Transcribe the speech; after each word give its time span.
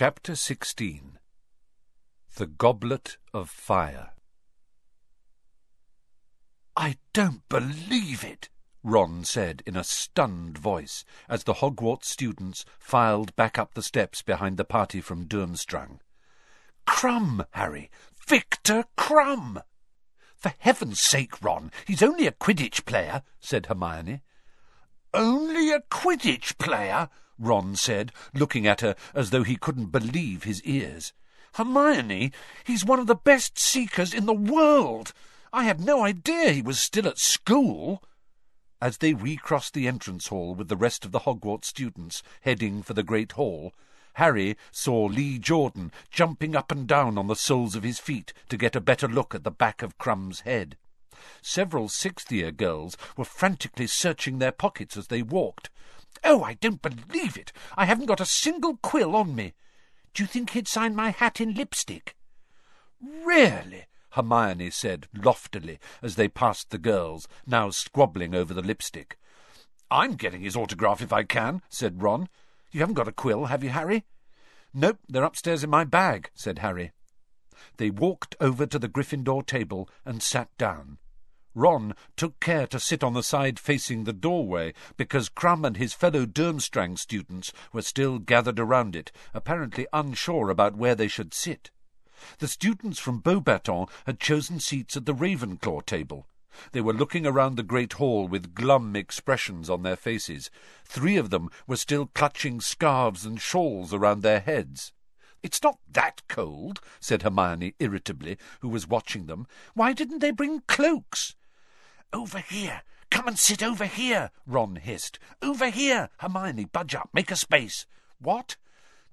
Chapter 0.00 0.34
16 0.34 1.18
The 2.36 2.46
Goblet 2.46 3.18
of 3.34 3.50
Fire 3.50 4.12
I 6.74 6.96
don't 7.12 7.46
believe 7.50 8.24
it, 8.24 8.48
Ron 8.82 9.24
said 9.24 9.62
in 9.66 9.76
a 9.76 9.84
stunned 9.84 10.56
voice 10.56 11.04
as 11.28 11.44
the 11.44 11.52
Hogwarts 11.52 12.06
students 12.06 12.64
filed 12.78 13.36
back 13.36 13.58
up 13.58 13.74
the 13.74 13.82
steps 13.82 14.22
behind 14.22 14.56
the 14.56 14.64
party 14.64 15.02
from 15.02 15.26
Durmstrang. 15.26 16.00
Krum, 16.86 17.44
Harry! 17.50 17.90
Viktor 18.26 18.84
Krum! 18.96 19.62
For 20.34 20.54
heaven's 20.60 21.00
sake, 21.00 21.42
Ron, 21.42 21.70
he's 21.86 22.02
only 22.02 22.26
a 22.26 22.32
Quidditch 22.32 22.86
player, 22.86 23.22
said 23.38 23.66
Hermione. 23.66 24.22
Only 25.12 25.70
a 25.72 25.80
Quidditch 25.90 26.56
player? 26.56 27.10
Ron 27.40 27.74
said, 27.74 28.12
looking 28.34 28.66
at 28.66 28.82
her 28.82 28.94
as 29.14 29.30
though 29.30 29.42
he 29.42 29.56
couldn't 29.56 29.86
believe 29.86 30.44
his 30.44 30.62
ears. 30.62 31.12
Hermione, 31.54 32.32
he's 32.64 32.84
one 32.84 33.00
of 33.00 33.06
the 33.06 33.14
best 33.14 33.58
seekers 33.58 34.14
in 34.14 34.26
the 34.26 34.32
world. 34.32 35.12
I 35.52 35.64
had 35.64 35.80
no 35.80 36.04
idea 36.04 36.52
he 36.52 36.62
was 36.62 36.78
still 36.78 37.08
at 37.08 37.18
school. 37.18 38.04
As 38.80 38.98
they 38.98 39.14
recrossed 39.14 39.74
the 39.74 39.88
entrance 39.88 40.28
hall 40.28 40.54
with 40.54 40.68
the 40.68 40.76
rest 40.76 41.04
of 41.04 41.12
the 41.12 41.20
Hogwarts 41.20 41.66
students 41.66 42.22
heading 42.42 42.82
for 42.82 42.94
the 42.94 43.02
Great 43.02 43.32
Hall, 43.32 43.72
Harry 44.14 44.56
saw 44.70 45.04
Lee 45.06 45.38
Jordan 45.38 45.92
jumping 46.10 46.54
up 46.54 46.70
and 46.70 46.86
down 46.86 47.18
on 47.18 47.26
the 47.26 47.36
soles 47.36 47.74
of 47.74 47.82
his 47.82 47.98
feet 47.98 48.32
to 48.48 48.56
get 48.56 48.76
a 48.76 48.80
better 48.80 49.08
look 49.08 49.34
at 49.34 49.44
the 49.44 49.50
back 49.50 49.82
of 49.82 49.98
Krum's 49.98 50.40
head. 50.40 50.76
Several 51.42 51.88
sixth-year 51.88 52.52
girls 52.52 52.96
were 53.16 53.24
frantically 53.24 53.86
searching 53.86 54.38
their 54.38 54.52
pockets 54.52 54.96
as 54.96 55.08
they 55.08 55.22
walked. 55.22 55.68
Oh, 56.24 56.42
I 56.42 56.54
don't 56.54 56.82
believe 56.82 57.36
it! 57.36 57.52
I 57.76 57.86
haven't 57.86 58.06
got 58.06 58.20
a 58.20 58.26
single 58.26 58.76
quill 58.76 59.16
on 59.16 59.34
me. 59.34 59.54
Do 60.12 60.22
you 60.22 60.26
think 60.26 60.50
he'd 60.50 60.68
sign 60.68 60.94
my 60.94 61.10
hat 61.10 61.40
in 61.40 61.54
lipstick? 61.54 62.16
Really? 63.00 63.86
Hermione 64.10 64.70
said 64.70 65.06
loftily 65.14 65.78
as 66.02 66.16
they 66.16 66.28
passed 66.28 66.70
the 66.70 66.78
girls, 66.78 67.28
now 67.46 67.70
squabbling 67.70 68.34
over 68.34 68.52
the 68.52 68.62
lipstick. 68.62 69.18
I'm 69.90 70.14
getting 70.14 70.42
his 70.42 70.56
autograph 70.56 71.00
if 71.00 71.12
I 71.12 71.22
can, 71.22 71.62
said 71.68 72.02
Ron. 72.02 72.28
You 72.72 72.80
haven't 72.80 72.94
got 72.94 73.08
a 73.08 73.12
quill, 73.12 73.46
have 73.46 73.64
you, 73.64 73.70
Harry? 73.70 74.04
Nope, 74.74 74.98
they're 75.08 75.24
upstairs 75.24 75.64
in 75.64 75.70
my 75.70 75.84
bag, 75.84 76.30
said 76.34 76.60
Harry. 76.60 76.92
They 77.76 77.90
walked 77.90 78.36
over 78.40 78.66
to 78.66 78.78
the 78.78 78.88
Gryffindor 78.88 79.44
table 79.46 79.88
and 80.04 80.22
sat 80.22 80.48
down. 80.58 80.98
Ron 81.54 81.94
took 82.16 82.38
care 82.38 82.66
to 82.68 82.78
sit 82.78 83.02
on 83.02 83.14
the 83.14 83.24
side 83.24 83.58
facing 83.58 84.04
the 84.04 84.12
doorway 84.12 84.72
because 84.96 85.28
Krum 85.28 85.64
and 85.64 85.76
his 85.76 85.92
fellow 85.92 86.24
Durmstrang 86.24 86.96
students 86.96 87.52
were 87.72 87.82
still 87.82 88.20
gathered 88.20 88.60
around 88.60 88.94
it, 88.94 89.10
apparently 89.34 89.86
unsure 89.92 90.48
about 90.48 90.76
where 90.76 90.94
they 90.94 91.08
should 91.08 91.34
sit. 91.34 91.70
The 92.38 92.46
students 92.46 93.00
from 93.00 93.20
Beauxbatons 93.20 93.88
had 94.06 94.20
chosen 94.20 94.60
seats 94.60 94.96
at 94.96 95.06
the 95.06 95.14
Ravenclaw 95.14 95.84
table. 95.86 96.28
They 96.72 96.80
were 96.80 96.92
looking 96.92 97.26
around 97.26 97.56
the 97.56 97.62
great 97.64 97.94
hall 97.94 98.28
with 98.28 98.54
glum 98.54 98.94
expressions 98.94 99.68
on 99.68 99.82
their 99.82 99.96
faces. 99.96 100.50
Three 100.84 101.16
of 101.16 101.30
them 101.30 101.50
were 101.66 101.76
still 101.76 102.06
clutching 102.06 102.60
scarves 102.60 103.24
and 103.24 103.40
shawls 103.40 103.92
around 103.92 104.22
their 104.22 104.40
heads. 104.40 104.92
It's 105.42 105.62
not 105.62 105.78
that 105.90 106.22
cold, 106.28 106.80
said 107.00 107.22
Hermione 107.22 107.74
irritably, 107.78 108.36
who 108.60 108.68
was 108.68 108.86
watching 108.86 109.26
them. 109.26 109.46
Why 109.74 109.92
didn't 109.92 110.18
they 110.18 110.30
bring 110.30 110.60
cloaks? 110.68 111.34
Over 112.12 112.38
here! 112.38 112.82
Come 113.10 113.28
and 113.28 113.38
sit 113.38 113.62
over 113.62 113.86
here! 113.86 114.30
Ron 114.46 114.76
hissed. 114.76 115.18
Over 115.42 115.70
here! 115.70 116.10
Hermione, 116.18 116.64
budge 116.66 116.94
up, 116.94 117.10
make 117.12 117.30
a 117.30 117.36
space. 117.36 117.86
What? 118.20 118.56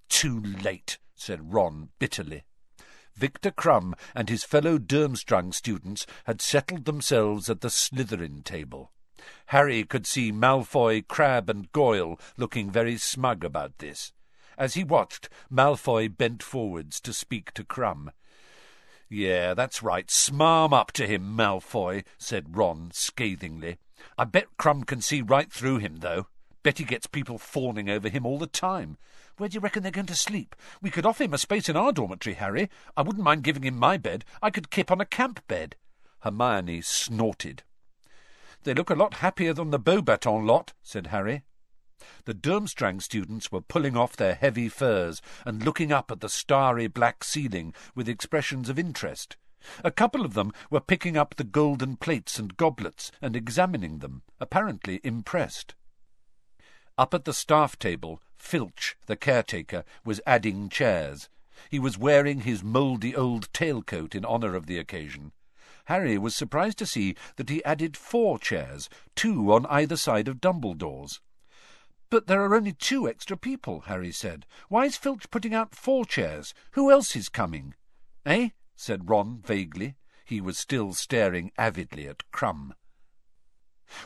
Too 0.09 0.41
late, 0.41 0.97
said 1.15 1.53
Ron 1.53 1.89
bitterly. 1.99 2.43
Victor 3.15 3.51
Krum 3.51 3.95
and 4.15 4.29
his 4.29 4.43
fellow 4.43 4.77
Durmstrang 4.77 5.51
students 5.53 6.05
had 6.25 6.41
settled 6.41 6.85
themselves 6.85 7.49
at 7.49 7.61
the 7.61 7.69
Slytherin 7.69 8.43
table. 8.43 8.91
Harry 9.47 9.83
could 9.83 10.05
see 10.05 10.31
Malfoy, 10.31 11.01
Crabbe, 11.07 11.49
and 11.49 11.71
Goyle 11.71 12.19
looking 12.37 12.69
very 12.69 12.97
smug 12.97 13.43
about 13.43 13.79
this. 13.79 14.13
As 14.57 14.75
he 14.75 14.83
watched, 14.83 15.29
Malfoy 15.51 16.15
bent 16.15 16.43
forwards 16.43 16.99
to 17.01 17.13
speak 17.13 17.51
to 17.53 17.63
Krum. 17.63 18.11
Yeah, 19.09 19.53
that's 19.53 19.81
right. 19.81 20.07
Smarm 20.07 20.73
up 20.73 20.91
to 20.93 21.07
him, 21.07 21.35
Malfoy, 21.37 22.03
said 22.17 22.57
Ron 22.57 22.91
scathingly. 22.93 23.77
I 24.17 24.25
bet 24.25 24.57
Krum 24.57 24.85
can 24.85 25.01
see 25.01 25.21
right 25.21 25.51
through 25.51 25.77
him, 25.77 25.97
though. 25.97 26.27
Bet 26.63 26.79
he 26.79 26.83
gets 26.83 27.07
people 27.07 27.37
fawning 27.37 27.89
over 27.89 28.09
him 28.09 28.25
all 28.25 28.37
the 28.37 28.47
time. 28.47 28.97
Where 29.37 29.47
do 29.47 29.55
you 29.55 29.59
reckon 29.61 29.83
they're 29.83 29.91
going 29.91 30.07
to 30.07 30.15
sleep? 30.15 30.55
We 30.81 30.89
could 30.89 31.05
offer 31.05 31.23
him 31.23 31.33
a 31.33 31.37
space 31.37 31.69
in 31.69 31.77
our 31.77 31.91
dormitory, 31.91 32.33
Harry. 32.35 32.69
I 32.97 33.03
wouldn't 33.03 33.23
mind 33.23 33.43
giving 33.43 33.63
him 33.63 33.77
my 33.77 33.97
bed. 33.97 34.25
I 34.41 34.49
could 34.49 34.71
kip 34.71 34.91
on 34.91 34.99
a 34.99 35.05
camp 35.05 35.47
bed. 35.47 35.75
Hermione 36.21 36.81
snorted. 36.81 37.63
They 38.63 38.73
look 38.73 38.89
a 38.89 38.95
lot 38.95 39.15
happier 39.15 39.53
than 39.53 39.69
the 39.69 39.79
Beauxbatons 39.79 40.45
lot, 40.45 40.73
said 40.81 41.07
Harry. 41.07 41.43
The 42.27 42.33
Durmstrang 42.33 43.01
students 43.01 43.53
were 43.53 43.61
pulling 43.61 43.95
off 43.95 44.17
their 44.17 44.35
heavy 44.35 44.67
furs 44.67 45.21
and 45.45 45.63
looking 45.63 45.93
up 45.93 46.11
at 46.11 46.19
the 46.19 46.27
starry 46.27 46.87
black 46.87 47.23
ceiling 47.23 47.73
with 47.95 48.09
expressions 48.09 48.67
of 48.67 48.77
interest. 48.77 49.37
A 49.81 49.91
couple 49.91 50.25
of 50.25 50.33
them 50.33 50.51
were 50.69 50.81
picking 50.81 51.15
up 51.15 51.35
the 51.35 51.45
golden 51.45 51.95
plates 51.95 52.37
and 52.37 52.57
goblets 52.57 53.13
and 53.21 53.33
examining 53.33 53.99
them, 53.99 54.23
apparently 54.41 54.99
impressed. 55.05 55.73
Up 56.97 57.13
at 57.13 57.23
the 57.23 57.33
staff 57.33 57.79
table, 57.79 58.21
Filch, 58.35 58.97
the 59.05 59.15
caretaker, 59.15 59.85
was 60.03 60.19
adding 60.27 60.67
chairs. 60.67 61.29
He 61.69 61.79
was 61.79 61.97
wearing 61.97 62.41
his 62.41 62.61
mouldy 62.61 63.15
old 63.15 63.53
tailcoat 63.53 64.15
in 64.15 64.25
honour 64.25 64.53
of 64.53 64.65
the 64.65 64.77
occasion. 64.77 65.31
Harry 65.85 66.17
was 66.17 66.35
surprised 66.35 66.77
to 66.79 66.85
see 66.85 67.15
that 67.37 67.49
he 67.49 67.63
added 67.63 67.95
four 67.95 68.37
chairs, 68.37 68.89
two 69.15 69.53
on 69.53 69.65
either 69.67 69.95
side 69.95 70.27
of 70.27 70.41
Dumbledore's. 70.41 71.21
But 72.09 72.27
there 72.27 72.41
are 72.43 72.55
only 72.55 72.73
two 72.73 73.07
extra 73.07 73.35
people, 73.35 73.81
Harry 73.81 74.11
said. 74.11 74.45
Why 74.69 74.85
is 74.85 74.95
Filch 74.95 75.29
putting 75.29 75.53
out 75.53 75.75
four 75.75 76.05
chairs? 76.05 76.53
Who 76.71 76.89
else 76.89 77.15
is 77.15 77.29
coming? 77.29 77.75
Eh? 78.25 78.49
said 78.75 79.09
Ron 79.09 79.41
vaguely. 79.41 79.95
He 80.23 80.39
was 80.39 80.57
still 80.57 80.93
staring 80.93 81.51
avidly 81.57 82.07
at 82.07 82.29
Krum. 82.31 82.73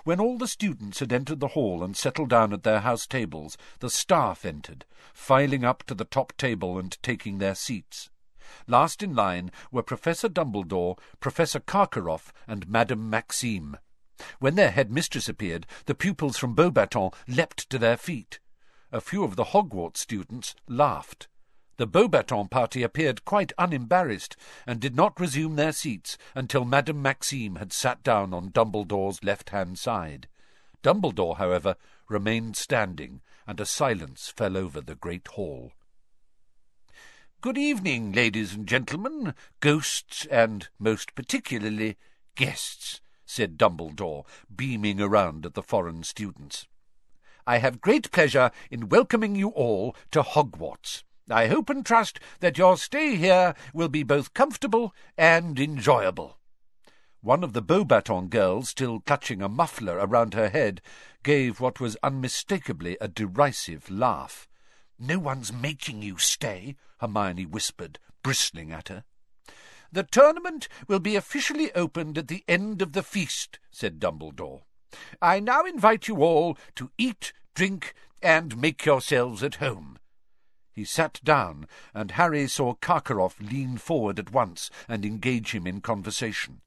When 0.04 0.20
all 0.20 0.38
the 0.38 0.48
students 0.48 1.00
had 1.00 1.12
entered 1.12 1.40
the 1.40 1.50
hall 1.50 1.84
and 1.84 1.98
settled 1.98 2.30
down 2.30 2.54
at 2.54 2.64
their 2.64 2.82
house 2.82 3.08
tables, 3.08 3.58
the 3.80 3.90
staff 3.90 4.46
entered, 4.46 4.86
filing 5.14 5.64
up 5.64 5.84
to 5.84 5.96
the 5.96 6.06
top 6.06 6.38
table 6.38 6.78
and 6.78 7.02
taking 7.02 7.38
their 7.38 7.56
seats. 7.56 8.12
Last 8.68 9.02
in 9.02 9.16
line 9.16 9.52
were 9.72 9.82
Professor 9.82 10.30
Dumbledore, 10.30 11.00
Professor 11.20 11.60
Karkaroff, 11.60 12.32
and 12.48 12.70
Madame 12.70 13.10
Maxime. 13.10 13.78
When 14.40 14.56
their 14.56 14.72
head 14.72 14.92
mistress 14.92 15.30
appeared, 15.30 15.66
the 15.86 15.96
pupils 15.96 16.38
from 16.38 16.56
Beauxbatons 16.56 17.14
leapt 17.28 17.70
to 17.70 17.78
their 17.78 17.98
feet. 17.98 18.40
A 18.92 19.02
few 19.02 19.24
of 19.24 19.36
the 19.36 19.46
Hogwarts 19.46 20.00
students 20.00 20.56
laughed. 20.68 21.28
The 21.78 21.88
Beauxbatons 21.88 22.52
party 22.52 22.84
appeared 22.84 23.26
quite 23.26 23.54
unembarrassed, 23.58 24.36
and 24.68 24.80
did 24.80 24.96
not 24.96 25.20
resume 25.20 25.56
their 25.56 25.72
seats 25.72 26.18
until 26.36 26.66
Madame 26.66 27.02
Maxime 27.02 27.56
had 27.56 27.74
sat 27.74 28.04
down 28.04 28.34
on 28.34 28.52
Dumbledore's 28.52 29.24
left-hand 29.24 29.80
side. 29.80 30.28
Dumbledore, 30.84 31.38
however, 31.38 31.76
remained 32.08 32.58
standing, 32.58 33.22
and 33.48 33.60
a 33.60 33.66
silence 33.66 34.28
fell 34.36 34.58
over 34.58 34.82
the 34.82 34.96
great 34.96 35.28
hall. 35.30 35.72
Good 37.42 37.58
evening, 37.58 38.12
ladies 38.12 38.54
and 38.54 38.68
gentlemen, 38.68 39.34
ghosts, 39.62 40.28
and 40.28 40.70
most 40.78 41.16
particularly 41.16 41.98
guests, 42.36 43.02
said 43.32 43.58
Dumbledore, 43.58 44.26
beaming 44.54 45.00
around 45.00 45.46
at 45.46 45.54
the 45.54 45.64
foreign 45.64 46.04
students. 46.04 46.68
I 47.48 47.60
have 47.60 47.80
great 47.80 48.12
pleasure 48.12 48.52
in 48.70 48.90
welcoming 48.90 49.36
you 49.36 49.50
all 49.50 49.96
to 50.12 50.22
Hogwarts. 50.22 51.04
I 51.30 51.48
hope 51.48 51.70
and 51.70 51.86
trust 51.86 52.20
that 52.42 52.58
your 52.58 52.76
stay 52.76 53.16
here 53.16 53.56
will 53.74 53.88
be 53.88 54.04
both 54.04 54.34
comfortable 54.34 54.94
and 55.18 55.58
enjoyable. 55.58 56.40
One 57.22 57.42
of 57.42 57.54
the 57.54 57.62
Beauxbatons 57.62 58.30
girls, 58.30 58.68
still 58.68 59.00
clutching 59.00 59.42
a 59.42 59.48
muffler 59.48 59.96
around 59.96 60.34
her 60.34 60.50
head, 60.50 60.82
gave 61.24 61.62
what 61.62 61.80
was 61.80 61.96
unmistakably 62.04 62.98
a 63.00 63.08
derisive 63.08 63.90
laugh. 63.90 64.50
No 65.00 65.20
one's 65.20 65.54
making 65.54 66.02
you 66.02 66.18
stay, 66.18 66.76
Hermione 67.00 67.46
whispered, 67.46 67.98
bristling 68.24 68.74
at 68.74 68.90
her. 68.90 69.06
The 69.92 70.04
tournament 70.04 70.68
will 70.88 71.00
be 71.00 71.16
officially 71.16 71.72
opened 71.74 72.18
at 72.18 72.28
the 72.30 72.44
end 72.48 72.82
of 72.82 72.94
the 72.94 73.04
feast, 73.04 73.60
said 73.72 74.00
Dumbledore. 74.00 74.62
I 75.22 75.40
now 75.40 75.64
invite 75.64 76.08
you 76.08 76.24
all 76.24 76.58
to 76.76 76.92
eat, 76.98 77.34
drink, 77.56 77.94
and 78.22 78.58
make 78.58 78.86
yourselves 78.86 79.44
at 79.44 79.56
home. 79.56 79.98
He 80.74 80.86
sat 80.86 81.20
down, 81.24 81.68
and 81.94 82.12
Harry 82.12 82.48
saw 82.48 82.76
Karkaroff 82.76 83.40
lean 83.42 83.78
forward 83.78 84.20
at 84.20 84.32
once 84.32 84.70
and 84.88 85.06
engage 85.06 85.52
him 85.54 85.68
in 85.68 85.82
conversation. 85.82 86.62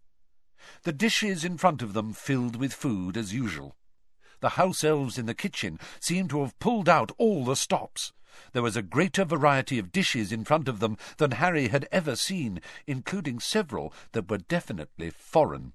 The 0.83 0.93
dishes 0.93 1.45
in 1.45 1.57
front 1.57 1.81
of 1.81 1.95
them 1.95 2.13
filled 2.13 2.57
with 2.57 2.75
food 2.75 3.17
as 3.17 3.33
usual. 3.33 3.77
the 4.41 4.51
house 4.61 4.85
elves 4.85 5.17
in 5.17 5.25
the 5.25 5.35
kitchen 5.35 5.81
seemed 6.01 6.29
to 6.29 6.43
have 6.43 6.59
pulled 6.59 6.87
out 6.87 7.11
all 7.17 7.47
the 7.47 7.57
stops. 7.57 8.13
There 8.53 8.63
was 8.63 8.77
a 8.77 8.83
greater 8.83 9.25
variety 9.25 9.79
of 9.79 9.93
dishes 9.93 10.33
in 10.33 10.45
front 10.45 10.69
of 10.69 10.81
them 10.81 10.97
than 11.19 11.33
Harry 11.33 11.69
had 11.69 11.89
ever 11.93 12.17
seen, 12.17 12.61
including 12.87 13.41
several 13.41 13.93
that 14.13 14.31
were 14.31 14.39
definitely 14.39 15.11
foreign. 15.11 15.73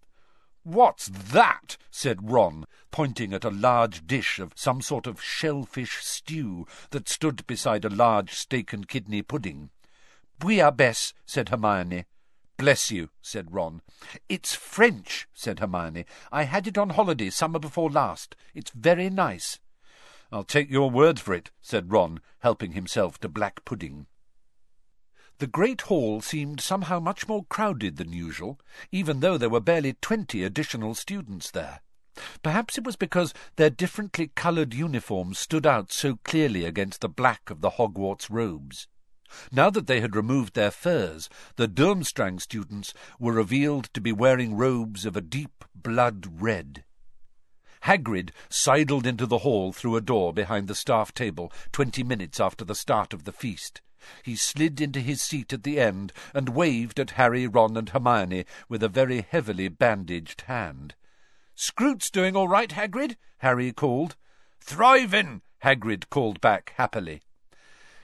What's 0.64 1.08
that? 1.08 1.78
said 1.90 2.30
Ron, 2.30 2.66
pointing 2.92 3.34
at 3.34 3.46
a 3.46 3.50
large 3.50 4.06
dish 4.06 4.40
of 4.40 4.54
some 4.56 4.82
sort 4.82 5.08
of 5.08 5.22
shellfish 5.22 6.04
stew 6.04 6.68
that 6.92 7.10
stood 7.10 7.48
beside 7.48 7.86
a 7.86 7.90
large 7.90 8.34
steak 8.34 8.74
and 8.74 8.88
kidney 8.88 9.22
pudding. 9.22 9.70
Bouillabaisse, 10.40 11.14
said 11.26 11.50
Hermione. 11.50 12.06
Bless 12.58 12.92
you, 12.92 13.10
said 13.22 13.54
Ron. 13.54 13.82
It's 14.28 14.54
French, 14.54 15.28
said 15.34 15.60
Hermione. 15.60 16.06
I 16.32 16.44
had 16.44 16.68
it 16.68 16.78
on 16.78 16.90
holiday 16.90 17.30
summer 17.30 17.58
before 17.58 17.90
last. 17.90 18.36
It's 18.54 18.72
very 18.72 19.10
nice. 19.10 19.60
I'll 20.32 20.44
take 20.44 20.70
your 20.70 20.90
word 20.92 21.20
for 21.20 21.34
it, 21.34 21.52
said 21.62 21.92
Ron, 21.92 22.20
helping 22.40 22.74
himself 22.74 23.20
to 23.20 23.30
black 23.30 23.66
pudding. 23.66 24.06
The 25.40 25.48
great 25.48 25.82
hall 25.82 26.22
seemed 26.22 26.60
somehow 26.60 27.00
much 27.00 27.28
more 27.28 27.46
crowded 27.46 27.96
than 27.96 28.12
usual, 28.12 28.60
even 28.92 29.22
though 29.22 29.38
there 29.38 29.50
were 29.50 29.62
barely 29.62 29.94
twenty 29.94 30.44
additional 30.44 30.94
students 30.94 31.50
there. 31.50 31.82
Perhaps 32.44 32.78
it 32.78 32.84
was 32.84 32.98
because 32.98 33.34
their 33.56 33.70
differently 33.70 34.32
coloured 34.36 34.74
uniforms 34.74 35.40
stood 35.40 35.66
out 35.66 35.92
so 35.92 36.18
clearly 36.24 36.66
against 36.66 37.02
the 37.02 37.10
black 37.10 37.50
of 37.50 37.62
the 37.62 37.72
Hogwarts 37.72 38.30
robes. 38.30 38.88
Now 39.52 39.70
that 39.70 39.88
they 39.88 40.02
had 40.02 40.16
removed 40.16 40.56
their 40.56 40.72
furs, 40.72 41.30
the 41.56 41.68
Durmstrang 41.68 42.42
students 42.42 42.94
were 43.20 43.32
revealed 43.32 43.86
to 43.94 44.02
be 44.02 44.12
wearing 44.12 44.58
robes 44.58 45.06
of 45.06 45.16
a 45.16 45.22
deep 45.22 45.64
blood 45.74 46.42
red. 46.42 46.84
Hagrid 47.84 48.32
sidled 48.50 49.06
into 49.06 49.26
the 49.26 49.40
hall 49.40 49.72
through 49.72 49.96
a 49.96 50.02
door 50.02 50.34
behind 50.34 50.68
the 50.68 50.76
staff 50.76 51.14
table 51.14 51.52
twenty 51.72 52.04
minutes 52.04 52.40
after 52.40 52.66
the 52.66 52.76
start 52.76 53.14
of 53.14 53.24
the 53.24 53.32
feast. 53.32 53.82
He 54.24 54.36
slid 54.36 54.80
into 54.80 55.00
his 55.00 55.22
seat 55.22 55.54
at 55.54 55.64
the 55.64 55.80
end 55.80 56.14
and 56.34 56.50
waved 56.50 57.00
at 57.00 57.12
Harry, 57.12 57.48
Ron, 57.48 57.78
and 57.78 57.90
Hermione 57.90 58.46
with 58.68 58.82
a 58.82 58.90
very 58.90 59.26
heavily 59.30 59.68
bandaged 59.68 60.42
hand. 60.42 60.96
Skrewt's 61.56 62.10
doing 62.10 62.36
all 62.36 62.48
right, 62.48 62.70
Hagrid? 62.70 63.18
Harry 63.40 63.72
called. 63.72 64.16
Thriving, 64.62 65.42
Hagrid 65.64 66.10
called 66.10 66.40
back 66.40 66.74
happily. 66.78 67.22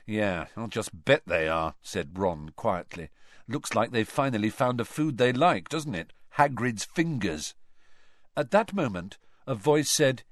Yeah, 0.06 0.48
I'll 0.56 0.68
just 0.68 1.06
bet 1.06 1.24
they 1.26 1.48
are, 1.48 1.76
said 1.82 2.20
Ron 2.20 2.52
quietly. 2.56 3.10
Looks 3.48 3.74
like 3.74 3.92
they've 3.92 4.08
finally 4.08 4.50
found 4.50 4.82
a 4.82 4.86
food 4.86 5.18
they 5.18 5.32
like, 5.32 5.70
doesn't 5.70 5.96
it? 5.96 6.12
Hagrid's 6.38 6.84
fingers. 6.84 7.56
At 8.36 8.52
that 8.52 8.74
moment, 8.74 9.18
a 9.48 9.56
voice 9.56 9.90
said, 9.90 10.24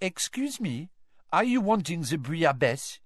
Excuse 0.00 0.60
me, 0.60 0.90
are 1.32 1.44
you 1.44 1.60
wanting 1.60 2.02
the 2.02 2.16
bouillabaisse? 2.16 2.98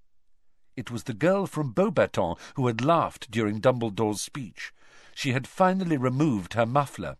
It 0.77 0.91
was 0.91 1.05
the 1.05 1.15
girl 1.15 1.47
from 1.47 1.75
Beauxbatons 1.75 2.39
who 2.55 2.67
had 2.67 2.85
laughed 2.85 3.31
during 3.31 3.61
Dumbledore's 3.61 4.23
speech. 4.23 4.73
She 5.15 5.33
had 5.33 5.47
finally 5.47 5.97
removed 5.97 6.55
her 6.55 6.67
muffler. 6.67 7.17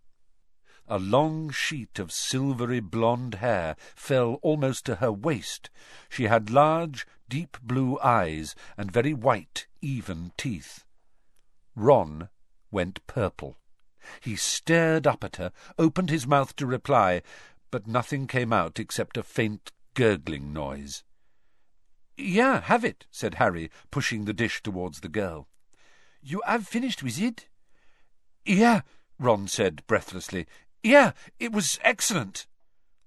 A 0.89 0.99
long 0.99 1.51
sheet 1.51 1.99
of 1.99 2.11
silvery 2.11 2.81
blonde 2.81 3.35
hair 3.37 3.77
fell 3.95 4.35
almost 4.43 4.87
to 4.87 4.97
her 4.97 5.13
waist. 5.13 5.71
She 6.09 6.25
had 6.25 6.51
large, 6.51 7.07
deep 7.29 7.57
blue 7.63 7.99
eyes 8.01 8.57
and 8.77 8.91
very 8.91 9.15
white, 9.15 9.67
even 9.81 10.33
teeth. 10.37 10.85
Ron 11.77 12.29
went 12.71 13.07
purple. 13.07 13.59
He 14.21 14.35
stared 14.35 15.07
up 15.07 15.23
at 15.23 15.37
her, 15.37 15.53
opened 15.79 16.11
his 16.11 16.27
mouth 16.27 16.57
to 16.57 16.67
reply, 16.67 17.23
but 17.71 17.87
nothing 17.87 18.27
came 18.27 18.53
out 18.53 18.79
except 18.79 19.17
a 19.17 19.23
faint 19.23 19.73
gurgling 19.95 20.53
noise. 20.53 21.05
Yeah, 22.17 22.61
have 22.63 22.85
it, 22.85 23.07
said 23.11 23.35
Harry, 23.35 23.71
pushing 23.91 24.25
the 24.25 24.33
dish 24.33 24.63
towards 24.63 25.01
the 25.01 25.09
girl. 25.09 25.49
You 26.23 26.43
have 26.47 26.67
finished 26.67 27.03
with 27.03 27.21
it? 27.21 27.49
Yeah, 28.45 28.83
Ron 29.19 29.49
said 29.49 29.83
breathlessly. 29.87 30.47
Yeah, 30.83 31.13
it 31.39 31.53
was 31.53 31.79
excellent. 31.83 32.47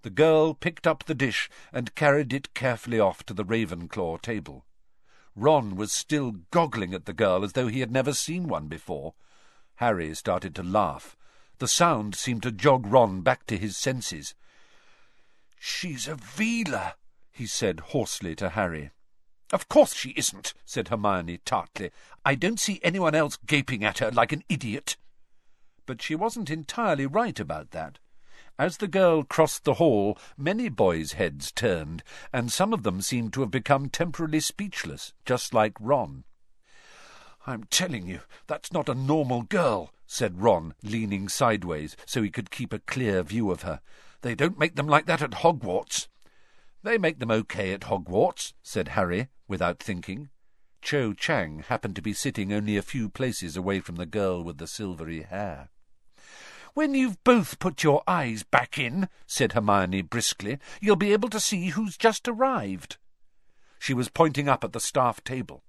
The 0.04 0.10
girl 0.10 0.54
picked 0.54 0.86
up 0.86 1.06
the 1.06 1.15
dish 1.15 1.50
and 1.71 1.95
carried 1.95 2.33
it 2.33 2.54
carefully 2.54 3.00
off 3.00 3.24
to 3.25 3.33
the 3.33 3.45
Ravenclaw 3.45 4.21
table. 4.21 4.65
Ron 5.36 5.75
was 5.75 5.92
still 5.92 6.31
goggling 6.51 6.94
at 6.94 7.06
the 7.06 7.13
girl 7.13 7.44
as 7.44 7.54
though 7.54 7.68
he 7.68 7.80
had 7.80 7.92
never 7.92 8.13
seen 8.13 8.48
one 8.48 8.68
before. 8.68 9.13
Harry 9.75 10.13
started 10.13 10.54
to 10.56 10.63
laugh. 10.63 11.15
The 11.60 11.68
sound 11.68 12.15
seemed 12.15 12.44
to 12.44 12.51
jog 12.51 12.86
Ron 12.86 13.21
back 13.21 13.45
to 13.48 13.57
his 13.57 13.77
senses. 13.77 14.36
She's 15.65 16.10
a 16.10 16.15
Veela, 16.15 16.95
he 17.31 17.45
said 17.45 17.80
hoarsely 17.80 18.36
to 18.36 18.50
Harry. 18.50 18.92
Of 19.54 19.69
course 19.69 19.94
she 19.94 20.10
isn't, 20.10 20.54
said 20.65 20.89
Hermione 20.89 21.38
tartly. 21.45 21.92
I 22.25 22.36
don't 22.36 22.60
see 22.60 22.81
anyone 22.83 23.15
else 23.15 23.38
gaping 23.45 23.81
at 23.81 24.00
her 24.00 24.12
like 24.12 24.33
an 24.33 24.44
idiot. 24.50 24.98
But 25.86 26.01
she 26.01 26.15
wasn't 26.15 26.50
entirely 26.50 27.06
right 27.06 27.39
about 27.39 27.71
that. 27.71 28.00
As 28.60 28.75
the 28.75 28.89
girl 28.89 29.24
crossed 29.24 29.63
the 29.63 29.75
hall, 29.75 30.18
many 30.36 30.68
boys' 30.68 31.13
heads 31.13 31.50
turned, 31.50 32.04
and 32.33 32.51
some 32.51 32.74
of 32.74 32.83
them 32.83 33.01
seemed 33.01 33.31
to 33.31 33.39
have 33.39 33.51
become 33.51 33.88
temporarily 33.88 34.42
speechless, 34.42 35.13
just 35.24 35.54
like 35.54 35.77
Ron. 35.80 36.25
I'm 37.48 37.63
telling 37.63 38.06
you, 38.06 38.19
that's 38.48 38.74
not 38.74 38.89
a 38.89 38.94
normal 38.94 39.44
girl, 39.44 39.94
said 40.06 40.42
Ron, 40.42 40.74
leaning 40.83 41.30
sideways 41.30 41.95
so 42.06 42.21
he 42.21 42.30
could 42.30 42.51
keep 42.51 42.74
a 42.74 42.80
clear 42.80 43.24
view 43.24 43.50
of 43.50 43.62
her. 43.62 43.80
They 44.24 44.36
don't 44.36 44.58
make 44.58 44.75
them 44.75 44.88
like 44.88 45.06
that 45.06 45.22
at 45.22 45.31
Hogwarts. 45.31 46.08
They 46.81 46.98
make 46.98 47.20
them 47.20 47.30
okay 47.30 47.74
at 47.74 47.81
Hogwarts, 47.81 48.54
said 48.64 48.90
Harry, 48.90 49.28
without 49.50 49.80
thinking. 49.80 50.30
Cho 50.81 51.14
Chang 51.14 51.60
happened 51.60 51.98
to 51.98 52.02
be 52.02 52.14
sitting 52.14 52.52
only 52.52 52.78
a 52.78 52.81
few 52.81 53.10
places 53.10 53.58
away 53.58 53.81
from 53.81 53.98
the 53.98 54.06
girl 54.06 54.42
with 54.42 54.60
the 54.60 54.68
silvery 54.68 55.24
hair. 55.24 55.70
When 56.74 56.96
you've 56.96 57.22
both 57.25 57.60
put 57.60 57.84
your 57.84 58.02
eyes 58.08 58.44
back 58.44 58.80
in, 58.80 59.10
said 59.28 59.52
Hermione 59.52 60.02
briskly, 60.02 60.58
you'll 60.81 60.96
be 60.96 61.14
able 61.14 61.30
to 61.30 61.40
see 61.40 61.70
who's 61.70 61.98
just 61.98 62.28
arrived. 62.28 62.98
She 63.78 63.94
was 63.94 64.08
pointing 64.08 64.48
up 64.48 64.64
at 64.64 64.72
the 64.72 64.80
staff 64.80 65.22
table. 65.25 65.64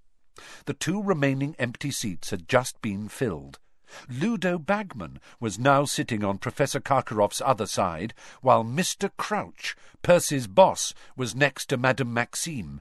The 0.66 0.74
two 0.74 1.02
remaining 1.02 1.56
empty 1.58 1.90
seats 1.90 2.30
had 2.30 2.48
just 2.48 2.80
been 2.80 3.08
filled, 3.08 3.58
Ludo 4.08 4.58
Bagman 4.58 5.20
was 5.40 5.58
now 5.58 5.84
sitting 5.84 6.24
on 6.24 6.38
Professor 6.38 6.80
Karkaroff's 6.80 7.42
other 7.44 7.66
side, 7.66 8.14
while 8.40 8.64
Mr. 8.64 9.10
Crouch, 9.16 9.76
Percy's 10.02 10.46
boss, 10.46 10.94
was 11.16 11.34
next 11.34 11.66
to 11.66 11.76
Madame 11.76 12.12
Maxime. 12.12 12.80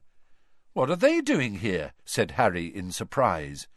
What 0.74 0.89
are 0.89 0.95
they 0.95 1.21
doing 1.21 1.60
here? 1.60 1.94
said 2.06 2.31
Harry 2.31 2.65
in 2.65 2.92
surprise. 2.92 3.68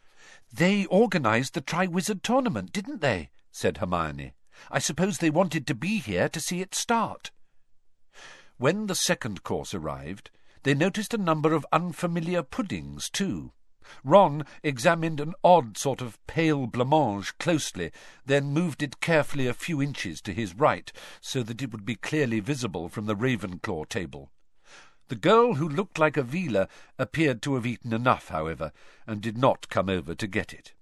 They 0.52 0.86
organised 0.86 1.54
the 1.54 1.60
Triwizard 1.60 2.22
Tournament, 2.22 2.72
didn't 2.72 3.00
they? 3.00 3.30
said 3.50 3.78
Hermione. 3.78 4.32
I 4.70 4.78
suppose 4.78 5.18
they 5.18 5.30
wanted 5.30 5.66
to 5.66 5.74
be 5.74 5.98
here 5.98 6.28
to 6.30 6.40
see 6.40 6.60
it 6.60 6.74
start. 6.74 7.30
When 8.56 8.86
the 8.86 8.94
second 8.94 9.42
course 9.42 9.74
arrived, 9.74 10.30
they 10.62 10.74
noticed 10.74 11.12
a 11.12 11.18
number 11.18 11.52
of 11.52 11.66
unfamiliar 11.72 12.42
puddings, 12.42 13.10
too. 13.10 13.52
Ron 14.04 14.44
examined 14.62 15.20
an 15.20 15.34
odd 15.44 15.76
sort 15.76 16.00
of 16.00 16.24
pale 16.26 16.66
blancmange 16.66 17.36
closely, 17.38 17.92
then 18.24 18.52
moved 18.52 18.82
it 18.82 19.00
carefully 19.00 19.46
a 19.46 19.54
few 19.54 19.80
inches 19.80 20.20
to 20.22 20.32
his 20.32 20.54
right, 20.54 20.92
so 21.20 21.42
that 21.42 21.62
it 21.62 21.72
would 21.72 21.84
be 21.84 21.96
clearly 21.96 22.40
visible 22.40 22.88
from 22.88 23.06
the 23.06 23.16
Ravenclaw 23.16 23.88
table. 23.88 24.30
The 25.08 25.16
girl 25.16 25.54
who 25.54 25.68
looked 25.68 25.98
like 25.98 26.16
a 26.16 26.22
Veela 26.22 26.68
appeared 26.98 27.40
to 27.42 27.54
have 27.54 27.66
eaten 27.66 27.92
enough, 27.92 28.28
however, 28.28 28.72
and 29.06 29.20
did 29.20 29.38
not 29.38 29.68
come 29.68 29.88
over 29.88 30.14
to 30.14 30.26
get 30.26 30.52
it. 30.52 30.74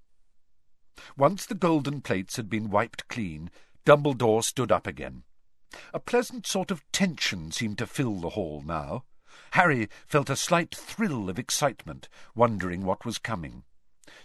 Once 1.17 1.45
the 1.45 1.55
golden 1.55 2.01
plates 2.01 2.37
had 2.37 2.49
been 2.49 2.71
wiped 2.71 3.09
clean, 3.09 3.51
Dumbledore 3.85 4.43
stood 4.43 4.73
up 4.73 4.87
again. 4.87 5.25
A 5.93 6.01
pleasant 6.01 6.47
sort 6.47 6.71
of 6.71 6.85
tension 6.93 7.51
seemed 7.51 7.79
to 7.79 7.87
fill 7.87 8.17
the 8.21 8.31
hall 8.31 8.63
now. 8.65 9.05
Harry 9.53 9.89
felt 10.07 10.31
a 10.31 10.37
slight 10.37 10.75
thrill 10.75 11.29
of 11.29 11.39
excitement, 11.39 12.09
wondering 12.35 12.85
what 12.85 13.05
was 13.05 13.19
coming. 13.19 13.65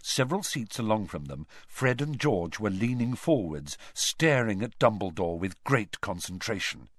Several 0.01 0.43
seats 0.43 0.79
along 0.79 1.07
from 1.07 1.25
them, 1.25 1.47
Fred 1.67 2.01
and 2.01 2.19
George 2.19 2.59
were 2.59 2.69
leaning 2.69 3.15
forwards, 3.15 3.77
staring 3.93 4.61
at 4.61 4.77
Dumbledore 4.79 5.37
with 5.37 5.63
great 5.63 6.01
concentration. 6.01 6.89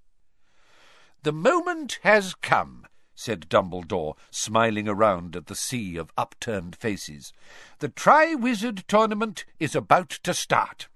The 1.22 1.32
moment 1.32 1.98
has 2.02 2.34
come, 2.34 2.86
said 3.14 3.48
Dumbledore, 3.48 4.16
smiling 4.30 4.88
around 4.88 5.36
at 5.36 5.46
the 5.46 5.54
sea 5.54 5.96
of 5.96 6.12
upturned 6.16 6.74
faces. 6.76 7.34
The 7.80 7.90
Triwizard 7.90 8.86
Tournament 8.86 9.44
is 9.58 9.74
about 9.74 10.08
to 10.22 10.32
start. 10.32 10.88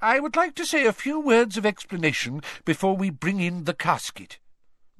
I 0.00 0.20
would 0.20 0.36
like 0.36 0.54
to 0.56 0.66
say 0.66 0.84
a 0.84 0.92
few 0.92 1.18
words 1.18 1.56
of 1.56 1.66
explanation 1.66 2.42
before 2.64 2.96
we 2.96 3.10
bring 3.10 3.40
in 3.40 3.64
the 3.64 3.74
casket. 3.74 4.38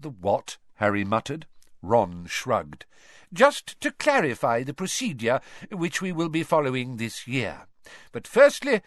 The 0.01 0.11
what? 0.11 0.57
Harry 0.77 1.05
muttered. 1.05 1.47
Ron 1.83 2.27
shrugged. 2.27 2.85
Just 3.33 3.81
to 3.81 3.91
clarify 3.91 4.63
the 4.63 4.75
procedure 4.75 5.41
which 5.71 6.01
we 6.01 6.13
will 6.13 6.29
be 6.29 6.43
following 6.43 6.97
this 6.97 7.27
year. 7.27 7.67
But 8.13 8.27
firstly, 8.27 8.83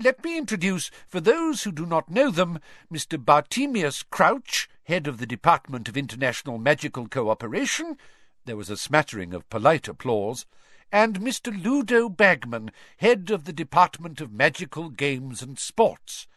let 0.00 0.22
me 0.24 0.38
introduce, 0.38 0.90
for 1.06 1.20
those 1.20 1.64
who 1.64 1.72
do 1.72 1.86
not 1.86 2.10
know 2.10 2.30
them, 2.30 2.60
Mr. 2.92 3.22
Bartemius 3.22 4.02
Crouch, 4.08 4.68
head 4.84 5.06
of 5.06 5.18
the 5.18 5.26
Department 5.26 5.88
of 5.88 5.96
International 5.96 6.58
Magical 6.58 7.08
Cooperation. 7.08 7.96
There 8.44 8.56
was 8.56 8.70
a 8.70 8.76
smattering 8.76 9.34
of 9.34 9.48
polite 9.50 9.88
applause. 9.88 10.46
And 10.92 11.20
Mr. 11.20 11.50
Ludo 11.62 12.08
Bagman, 12.08 12.70
head 12.98 13.30
of 13.30 13.44
the 13.44 13.52
Department 13.52 14.20
of 14.20 14.32
Magical 14.32 14.90
Games 14.90 15.42
and 15.42 15.58
Sports. 15.58 16.28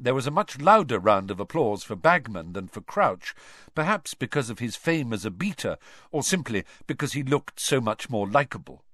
There 0.00 0.14
was 0.14 0.28
a 0.28 0.30
much 0.30 0.60
louder 0.60 1.00
round 1.00 1.30
of 1.30 1.40
applause 1.40 1.82
for 1.82 1.96
Bagman 1.96 2.52
than 2.52 2.68
for 2.68 2.80
Crouch, 2.80 3.34
perhaps 3.74 4.14
because 4.14 4.48
of 4.48 4.60
his 4.60 4.76
fame 4.76 5.12
as 5.12 5.24
a 5.24 5.30
beater, 5.30 5.76
or 6.12 6.22
simply 6.22 6.64
because 6.86 7.14
he 7.14 7.24
looked 7.24 7.58
so 7.58 7.80
much 7.80 8.08
more 8.08 8.28
likeable. 8.28 8.84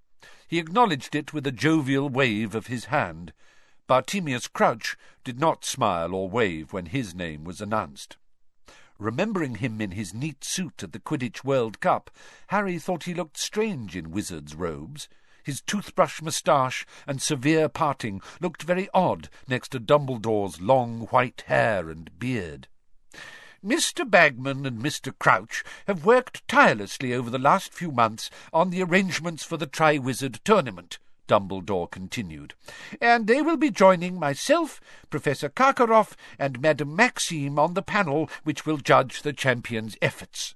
He 0.49 0.59
acknowledged 0.59 1.15
it 1.15 1.35
with 1.35 1.47
a 1.47 1.53
jovial 1.53 2.09
wave 2.09 2.55
of 2.55 2.69
his 2.69 2.87
hand. 2.87 3.35
Bartemius 3.87 4.49
Crouch 4.49 4.97
did 5.25 5.39
not 5.39 5.67
smile 5.67 6.15
or 6.15 6.31
wave 6.31 6.73
when 6.73 6.87
his 6.87 7.15
name 7.15 7.45
was 7.45 7.61
announced. 7.61 8.17
Remembering 8.99 9.57
him 9.57 9.83
in 9.83 9.91
his 9.91 10.15
neat 10.15 10.43
suit 10.43 10.83
at 10.83 10.93
the 10.93 11.01
Quidditch 11.01 11.45
World 11.45 11.81
Cup, 11.81 12.11
Harry 12.47 12.79
thought 12.79 13.05
he 13.05 13.13
looked 13.13 13.37
strange 13.37 13.95
in 13.95 14.11
wizard's 14.11 14.55
robes. 14.55 15.09
His 15.45 15.61
toothbrush 15.61 16.23
moustache 16.23 16.87
and 17.07 17.21
severe 17.21 17.69
parting 17.69 18.23
looked 18.41 18.63
very 18.63 18.89
odd 18.95 19.29
next 19.47 19.69
to 19.69 19.79
Dumbledore's 19.79 20.61
long 20.61 21.03
white 21.09 21.45
hair 21.47 21.91
and 21.91 22.19
beard. 22.19 22.67
Mr. 23.63 24.09
Bagman 24.09 24.67
and 24.67 24.83
Mr. 24.83 25.13
Crouch 25.19 25.63
have 25.87 26.05
worked 26.05 26.47
tirelessly 26.49 27.15
over 27.15 27.31
the 27.31 27.39
last 27.39 27.73
few 27.73 27.91
months 27.91 28.31
on 28.53 28.71
the 28.71 28.83
arrangements 28.83 29.45
for 29.45 29.57
the 29.57 29.67
Triwizard 29.67 30.41
Tournament, 30.45 30.99
Dumbledore 31.29 31.91
continued, 31.91 32.55
and 33.01 33.27
they 33.27 33.41
will 33.41 33.57
be 33.57 33.71
joining 33.71 34.19
myself, 34.19 34.81
Professor 35.09 35.49
Karkaroff, 35.49 36.15
and 36.39 36.61
Madame 36.61 36.97
Maxime 36.97 37.59
on 37.59 37.75
the 37.75 37.83
panel 37.83 38.31
which 38.45 38.67
will 38.67 38.79
judge 38.79 39.23
the 39.23 39.33
champions' 39.33 39.97
efforts. 40.03 40.55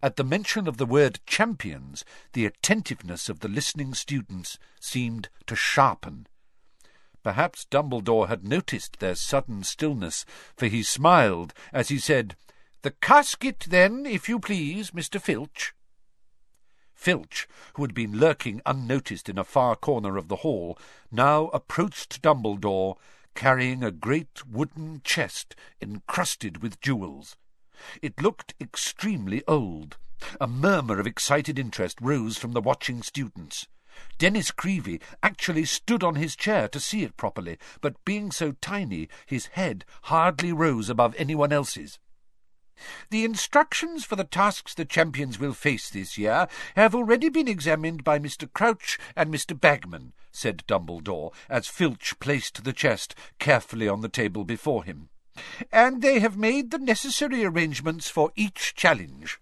At 0.00 0.14
the 0.14 0.22
mention 0.22 0.68
of 0.68 0.76
the 0.76 0.86
word 0.86 1.18
champions, 1.26 2.04
the 2.32 2.46
attentiveness 2.46 3.28
of 3.28 3.40
the 3.40 3.48
listening 3.48 3.94
students 3.94 4.56
seemed 4.80 5.28
to 5.46 5.56
sharpen. 5.56 6.28
Perhaps 7.24 7.66
Dumbledore 7.68 8.28
had 8.28 8.44
noticed 8.44 9.00
their 9.00 9.16
sudden 9.16 9.64
stillness, 9.64 10.24
for 10.56 10.66
he 10.66 10.84
smiled 10.84 11.52
as 11.72 11.88
he 11.88 11.98
said, 11.98 12.36
The 12.82 12.92
casket, 12.92 13.66
then, 13.68 14.06
if 14.06 14.28
you 14.28 14.38
please, 14.38 14.92
Mr. 14.92 15.20
Filch. 15.20 15.74
Filch, 16.94 17.48
who 17.74 17.82
had 17.82 17.92
been 17.92 18.18
lurking 18.18 18.62
unnoticed 18.64 19.28
in 19.28 19.36
a 19.36 19.44
far 19.44 19.74
corner 19.74 20.16
of 20.16 20.28
the 20.28 20.36
hall, 20.36 20.78
now 21.10 21.48
approached 21.48 22.22
Dumbledore, 22.22 22.96
carrying 23.34 23.82
a 23.82 23.90
great 23.90 24.46
wooden 24.46 25.00
chest 25.02 25.56
encrusted 25.80 26.62
with 26.62 26.80
jewels. 26.80 27.36
It 28.02 28.20
looked 28.20 28.54
extremely 28.60 29.42
old. 29.46 29.98
A 30.40 30.48
murmur 30.48 30.98
of 30.98 31.06
excited 31.06 31.58
interest 31.58 31.98
rose 32.00 32.36
from 32.36 32.52
the 32.52 32.60
watching 32.60 33.02
students. 33.02 33.68
Dennis 34.18 34.50
Creevey 34.50 35.00
actually 35.22 35.64
stood 35.64 36.02
on 36.02 36.14
his 36.16 36.36
chair 36.36 36.68
to 36.68 36.80
see 36.80 37.02
it 37.02 37.16
properly, 37.16 37.58
but 37.80 38.04
being 38.04 38.30
so 38.30 38.52
tiny, 38.60 39.08
his 39.26 39.46
head 39.46 39.84
hardly 40.02 40.52
rose 40.52 40.88
above 40.88 41.14
anyone 41.16 41.52
else's. 41.52 41.98
The 43.10 43.24
instructions 43.24 44.04
for 44.04 44.14
the 44.14 44.24
tasks 44.24 44.74
the 44.74 44.84
champions 44.84 45.38
will 45.38 45.52
face 45.52 45.90
this 45.90 46.16
year 46.16 46.46
have 46.76 46.94
already 46.94 47.28
been 47.28 47.48
examined 47.48 48.04
by 48.04 48.18
Mr. 48.18 48.52
Crouch 48.52 48.98
and 49.16 49.34
Mr. 49.34 49.58
Bagman, 49.58 50.12
said 50.30 50.64
Dumbledore, 50.68 51.32
as 51.48 51.66
Filch 51.66 52.18
placed 52.20 52.62
the 52.62 52.72
chest 52.72 53.14
carefully 53.38 53.88
on 53.88 54.00
the 54.00 54.08
table 54.08 54.44
before 54.44 54.84
him 54.84 55.10
and 55.72 56.02
they 56.02 56.20
have 56.20 56.36
made 56.36 56.70
the 56.70 56.78
necessary 56.78 57.44
arrangements 57.44 58.08
for 58.08 58.32
each 58.36 58.74
challenge. 58.74 59.38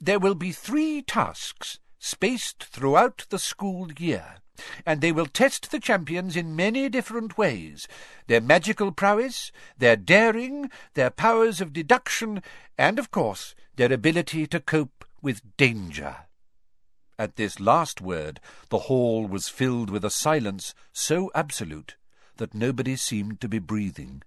There 0.00 0.18
will 0.18 0.34
be 0.34 0.52
three 0.52 1.02
tasks, 1.02 1.78
spaced 1.98 2.64
throughout 2.64 3.26
the 3.30 3.38
school 3.38 3.92
year, 3.92 4.36
and 4.84 5.00
they 5.00 5.12
will 5.12 5.26
test 5.26 5.70
the 5.70 5.80
champions 5.80 6.36
in 6.36 6.56
many 6.56 6.88
different 6.88 7.38
ways 7.38 7.88
their 8.26 8.40
magical 8.40 8.92
prowess, 8.92 9.52
their 9.78 9.96
daring, 9.96 10.70
their 10.94 11.10
powers 11.10 11.60
of 11.60 11.72
deduction, 11.72 12.42
and, 12.76 12.98
of 12.98 13.10
course, 13.10 13.54
their 13.76 13.92
ability 13.92 14.46
to 14.46 14.60
cope 14.60 15.04
with 15.20 15.56
danger. 15.56 16.16
At 17.18 17.36
this 17.36 17.60
last 17.60 18.00
word, 18.00 18.40
the 18.68 18.80
hall 18.90 19.26
was 19.26 19.48
filled 19.48 19.90
with 19.90 20.04
a 20.04 20.10
silence 20.10 20.74
so 20.92 21.30
absolute 21.34 21.96
that 22.36 22.54
nobody 22.54 22.96
seemed 22.96 23.40
to 23.40 23.48
be 23.48 23.58
breathing. 23.58 24.22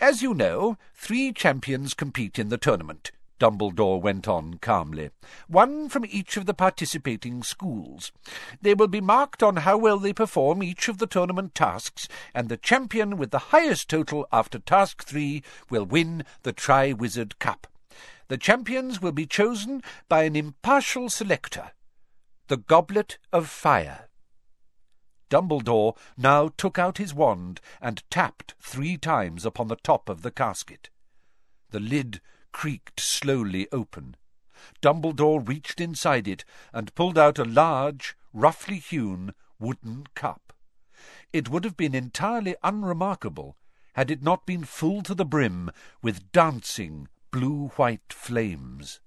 As 0.00 0.22
you 0.22 0.34
know, 0.34 0.76
three 0.94 1.32
champions 1.32 1.94
compete 1.94 2.38
in 2.38 2.48
the 2.48 2.58
tournament, 2.58 3.12
Dumbledore 3.42 4.00
went 4.00 4.28
on 4.28 4.54
calmly, 4.58 5.10
one 5.48 5.88
from 5.88 6.04
each 6.06 6.36
of 6.36 6.46
the 6.46 6.54
participating 6.54 7.42
schools. 7.42 8.12
They 8.60 8.72
will 8.72 8.86
be 8.86 9.00
marked 9.00 9.42
on 9.42 9.56
how 9.56 9.76
well 9.76 9.98
they 9.98 10.12
perform 10.12 10.62
each 10.62 10.88
of 10.88 10.98
the 10.98 11.08
tournament 11.08 11.54
tasks, 11.54 12.06
and 12.32 12.48
the 12.48 12.56
champion 12.56 13.16
with 13.16 13.32
the 13.32 13.50
highest 13.50 13.90
total 13.90 14.28
after 14.30 14.60
task 14.60 15.04
three 15.04 15.42
will 15.70 15.84
win 15.84 16.24
the 16.44 16.52
Triwizard 16.52 17.38
Cup. 17.40 17.66
The 18.28 18.38
champions 18.38 19.02
will 19.02 19.10
be 19.10 19.26
chosen 19.26 19.82
by 20.08 20.22
an 20.22 20.36
impartial 20.36 21.10
selector, 21.10 21.72
the 22.46 22.56
Goblet 22.56 23.18
of 23.32 23.48
Fire. 23.48 24.08
Dumbledore 25.32 25.96
now 26.14 26.50
took 26.58 26.78
out 26.78 26.98
his 26.98 27.14
wand 27.14 27.62
and 27.80 28.02
tapped 28.10 28.54
three 28.60 28.98
times 28.98 29.46
upon 29.46 29.68
the 29.68 29.76
top 29.76 30.10
of 30.10 30.20
the 30.20 30.30
casket. 30.30 30.90
The 31.70 31.80
lid 31.80 32.20
creaked 32.52 33.00
slowly 33.00 33.66
open. 33.72 34.16
Dumbledore 34.82 35.40
reached 35.40 35.80
inside 35.80 36.28
it 36.28 36.44
and 36.74 36.94
pulled 36.94 37.16
out 37.16 37.38
a 37.38 37.46
large, 37.46 38.14
roughly 38.34 38.78
hewn 38.78 39.32
wooden 39.58 40.06
cup. 40.14 40.52
It 41.32 41.48
would 41.48 41.64
have 41.64 41.78
been 41.78 41.94
entirely 41.94 42.54
unremarkable 42.62 43.56
had 43.94 44.10
it 44.10 44.22
not 44.22 44.44
been 44.44 44.64
full 44.64 45.02
to 45.02 45.14
the 45.14 45.24
brim 45.24 45.70
with 46.02 46.30
dancing 46.32 47.08
blue-white 47.30 48.12
flames. 48.12 49.00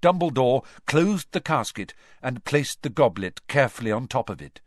Dumbledore 0.00 0.64
closed 0.86 1.32
the 1.32 1.40
casket 1.40 1.92
and 2.22 2.44
placed 2.44 2.82
the 2.82 2.88
goblet 2.88 3.40
carefully 3.48 3.90
on 3.90 4.06
top 4.06 4.30
of 4.30 4.40
it 4.40 4.60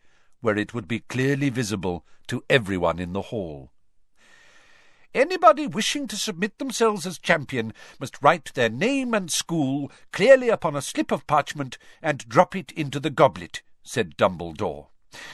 where 0.47 0.57
it 0.57 0.73
would 0.73 0.87
be 0.87 0.99
clearly 0.99 1.49
visible 1.49 2.05
to 2.25 2.41
everyone 2.49 2.99
in 2.99 3.11
the 3.11 3.23
hall. 3.23 3.69
Anybody 5.13 5.67
wishing 5.67 6.07
to 6.07 6.15
submit 6.15 6.57
themselves 6.57 7.05
as 7.05 7.19
champion 7.19 7.73
must 7.99 8.21
write 8.21 8.53
their 8.53 8.69
name 8.69 9.13
and 9.13 9.29
school 9.29 9.91
clearly 10.13 10.47
upon 10.47 10.73
a 10.73 10.81
slip 10.81 11.11
of 11.11 11.27
parchment 11.27 11.77
and 12.01 12.29
drop 12.29 12.55
it 12.55 12.71
into 12.71 12.97
the 12.97 13.09
goblet, 13.09 13.61
said 13.83 14.15
Dumbledore. 14.15 14.87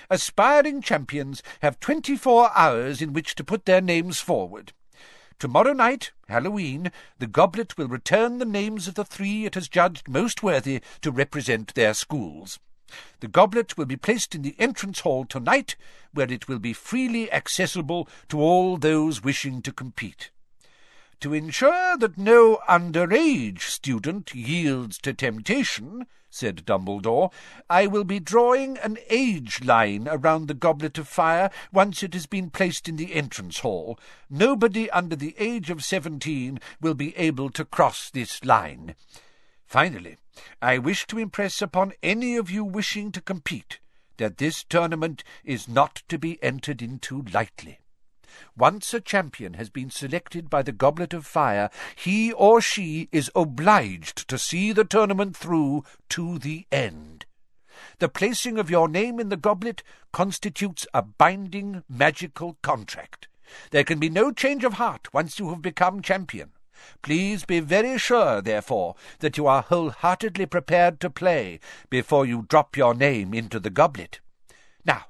Aspiring 0.10 0.82
champions 0.82 1.43
have 1.62 1.79
twenty-four 1.79 2.50
hours 2.55 3.00
in 3.00 3.13
which 3.13 3.36
to 3.36 3.43
put 3.43 3.65
their 3.65 3.82
names 3.82 4.20
forward. 4.20 4.74
Tomorrow 5.38 5.74
night, 5.74 6.12
Halloween, 6.27 6.91
the 7.20 7.27
goblet 7.27 7.77
will 7.77 7.88
return 7.88 8.39
the 8.39 8.46
names 8.46 8.88
of 8.88 8.96
the 8.96 9.05
three 9.05 9.46
it 9.46 9.53
has 9.53 9.70
judged 9.70 10.08
most 10.08 10.41
worthy 10.41 10.82
to 11.01 11.12
represent 11.12 11.75
their 11.75 11.93
schools. 11.93 12.58
The 13.20 13.28
goblet 13.28 13.78
will 13.78 13.86
be 13.86 13.98
placed 13.98 14.36
in 14.36 14.42
the 14.42 14.56
entrance 14.60 15.02
hall 15.02 15.26
tonight, 15.26 15.76
where 16.14 16.32
it 16.32 16.48
will 16.48 16.60
be 16.60 16.74
freely 16.74 17.32
accessible 17.32 18.08
to 18.30 18.40
all 18.40 18.78
those 18.78 19.24
wishing 19.24 19.62
to 19.64 19.72
compete. 19.72 20.30
To 21.22 21.34
ensure 21.34 21.96
that 21.98 22.18
no 22.18 22.60
underage 22.68 23.62
student 23.62 24.36
yields 24.36 24.98
to 25.00 25.14
temptation, 25.14 26.06
said 26.30 26.66
Dumbledore, 26.66 27.32
I 27.70 27.88
will 27.88 28.04
be 28.04 28.20
drawing 28.20 28.78
an 28.80 28.98
age 29.10 29.64
line 29.64 30.08
around 30.10 30.48
the 30.48 30.54
goblet 30.54 30.98
of 30.98 31.08
fire 31.08 31.50
once 31.72 32.04
it 32.04 32.14
has 32.14 32.26
been 32.26 32.50
placed 32.50 32.90
in 32.90 32.98
the 32.98 33.14
entrance 33.14 33.60
hall. 33.60 34.00
Nobody 34.30 34.90
under 34.90 35.16
the 35.16 35.36
age 35.38 35.70
of 35.70 35.86
seventeen 35.86 36.60
will 36.82 36.96
be 36.96 37.16
able 37.16 37.52
to 37.52 37.64
cross 37.64 38.10
this 38.10 38.44
line. 38.44 38.96
Finally, 39.74 40.18
I 40.62 40.77
wish 40.77 41.08
to 41.08 41.18
impress 41.18 41.60
upon 41.60 41.94
any 42.03 42.36
of 42.36 42.51
you 42.51 42.63
wishing 42.63 43.12
to 43.12 43.20
compete 43.20 43.80
that 44.18 44.38
this 44.38 44.63
tournament 44.63 45.24
is 45.44 45.68
not 45.68 46.03
to 46.10 46.20
be 46.20 46.38
entered 46.44 46.80
into 46.80 47.24
lightly. 47.34 47.80
Once 48.56 48.94
a 48.94 49.01
champion 49.01 49.56
has 49.56 49.72
been 49.72 49.89
selected 49.89 50.48
by 50.48 50.62
the 50.62 50.72
Goblet 50.72 51.12
of 51.12 51.25
Fire, 51.25 51.72
he 51.96 52.32
or 52.34 52.62
she 52.62 53.10
is 53.12 53.32
obliged 53.34 54.27
to 54.27 54.38
see 54.38 54.74
the 54.74 54.86
tournament 54.86 55.36
through 55.36 55.84
to 56.10 56.38
the 56.38 56.68
end. 56.72 57.25
The 57.98 58.10
placing 58.10 58.60
of 58.60 58.70
your 58.70 58.88
name 58.88 59.20
in 59.20 59.30
the 59.30 59.38
goblet 59.38 59.82
constitutes 60.12 60.86
a 60.94 61.01
binding 61.01 61.84
magical 61.89 62.60
contract. 62.62 63.27
There 63.72 63.84
can 63.84 63.98
be 63.98 64.10
no 64.10 64.32
change 64.32 64.63
of 64.63 64.74
heart 64.74 65.12
once 65.15 65.39
you 65.39 65.50
have 65.50 65.63
become 65.63 66.03
champion. 66.03 66.51
Please 67.01 67.46
be 67.46 67.60
very 67.60 67.98
sure, 67.98 68.42
therefore, 68.42 68.96
that 69.20 69.38
you 69.38 69.48
are 69.48 69.62
wholeheartedly 69.62 70.46
prepared 70.46 71.00
to 71.00 71.10
play 71.10 71.60
before 71.89 72.25
you 72.25 72.46
drop 72.48 72.77
your 72.77 72.94
name 72.94 73.34
into 73.34 73.60
the 73.60 73.70
goblet. 73.70 74.20
Now, 74.86 75.06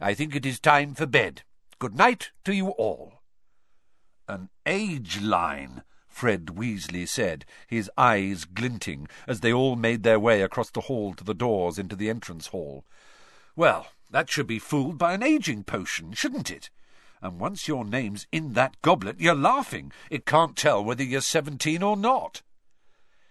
I 0.00 0.14
think 0.14 0.34
it 0.34 0.46
is 0.46 0.60
time 0.60 0.94
for 0.94 1.06
bed. 1.06 1.42
Good 1.78 1.94
night 1.94 2.30
to 2.44 2.54
you 2.54 2.68
all. 2.70 3.22
An 4.26 4.50
age 4.66 5.20
line, 5.20 5.82
Fred 6.06 6.46
Weasley 6.46 7.06
said, 7.06 7.44
his 7.66 7.90
eyes 7.96 8.44
glinting, 8.44 9.06
as 9.26 9.40
they 9.40 9.52
all 9.52 9.76
made 9.76 10.02
their 10.02 10.18
way 10.18 10.42
across 10.42 10.70
the 10.70 10.82
hall 10.82 11.14
to 11.14 11.24
the 11.24 11.34
doors 11.34 11.78
into 11.78 11.94
the 11.94 12.10
entrance 12.10 12.48
hall. 12.48 12.84
Well, 13.54 13.86
that 14.10 14.30
should 14.30 14.46
be 14.46 14.58
fooled 14.58 14.98
by 14.98 15.14
an 15.14 15.22
aging 15.22 15.64
potion, 15.64 16.12
shouldn't 16.12 16.50
it? 16.50 16.70
And 17.20 17.40
once 17.40 17.66
your 17.66 17.84
name's 17.84 18.26
in 18.30 18.52
that 18.52 18.80
goblet, 18.82 19.20
you're 19.20 19.34
laughing. 19.34 19.92
It 20.10 20.26
can't 20.26 20.56
tell 20.56 20.84
whether 20.84 21.02
you're 21.02 21.20
seventeen 21.20 21.82
or 21.82 21.96
not. 21.96 22.42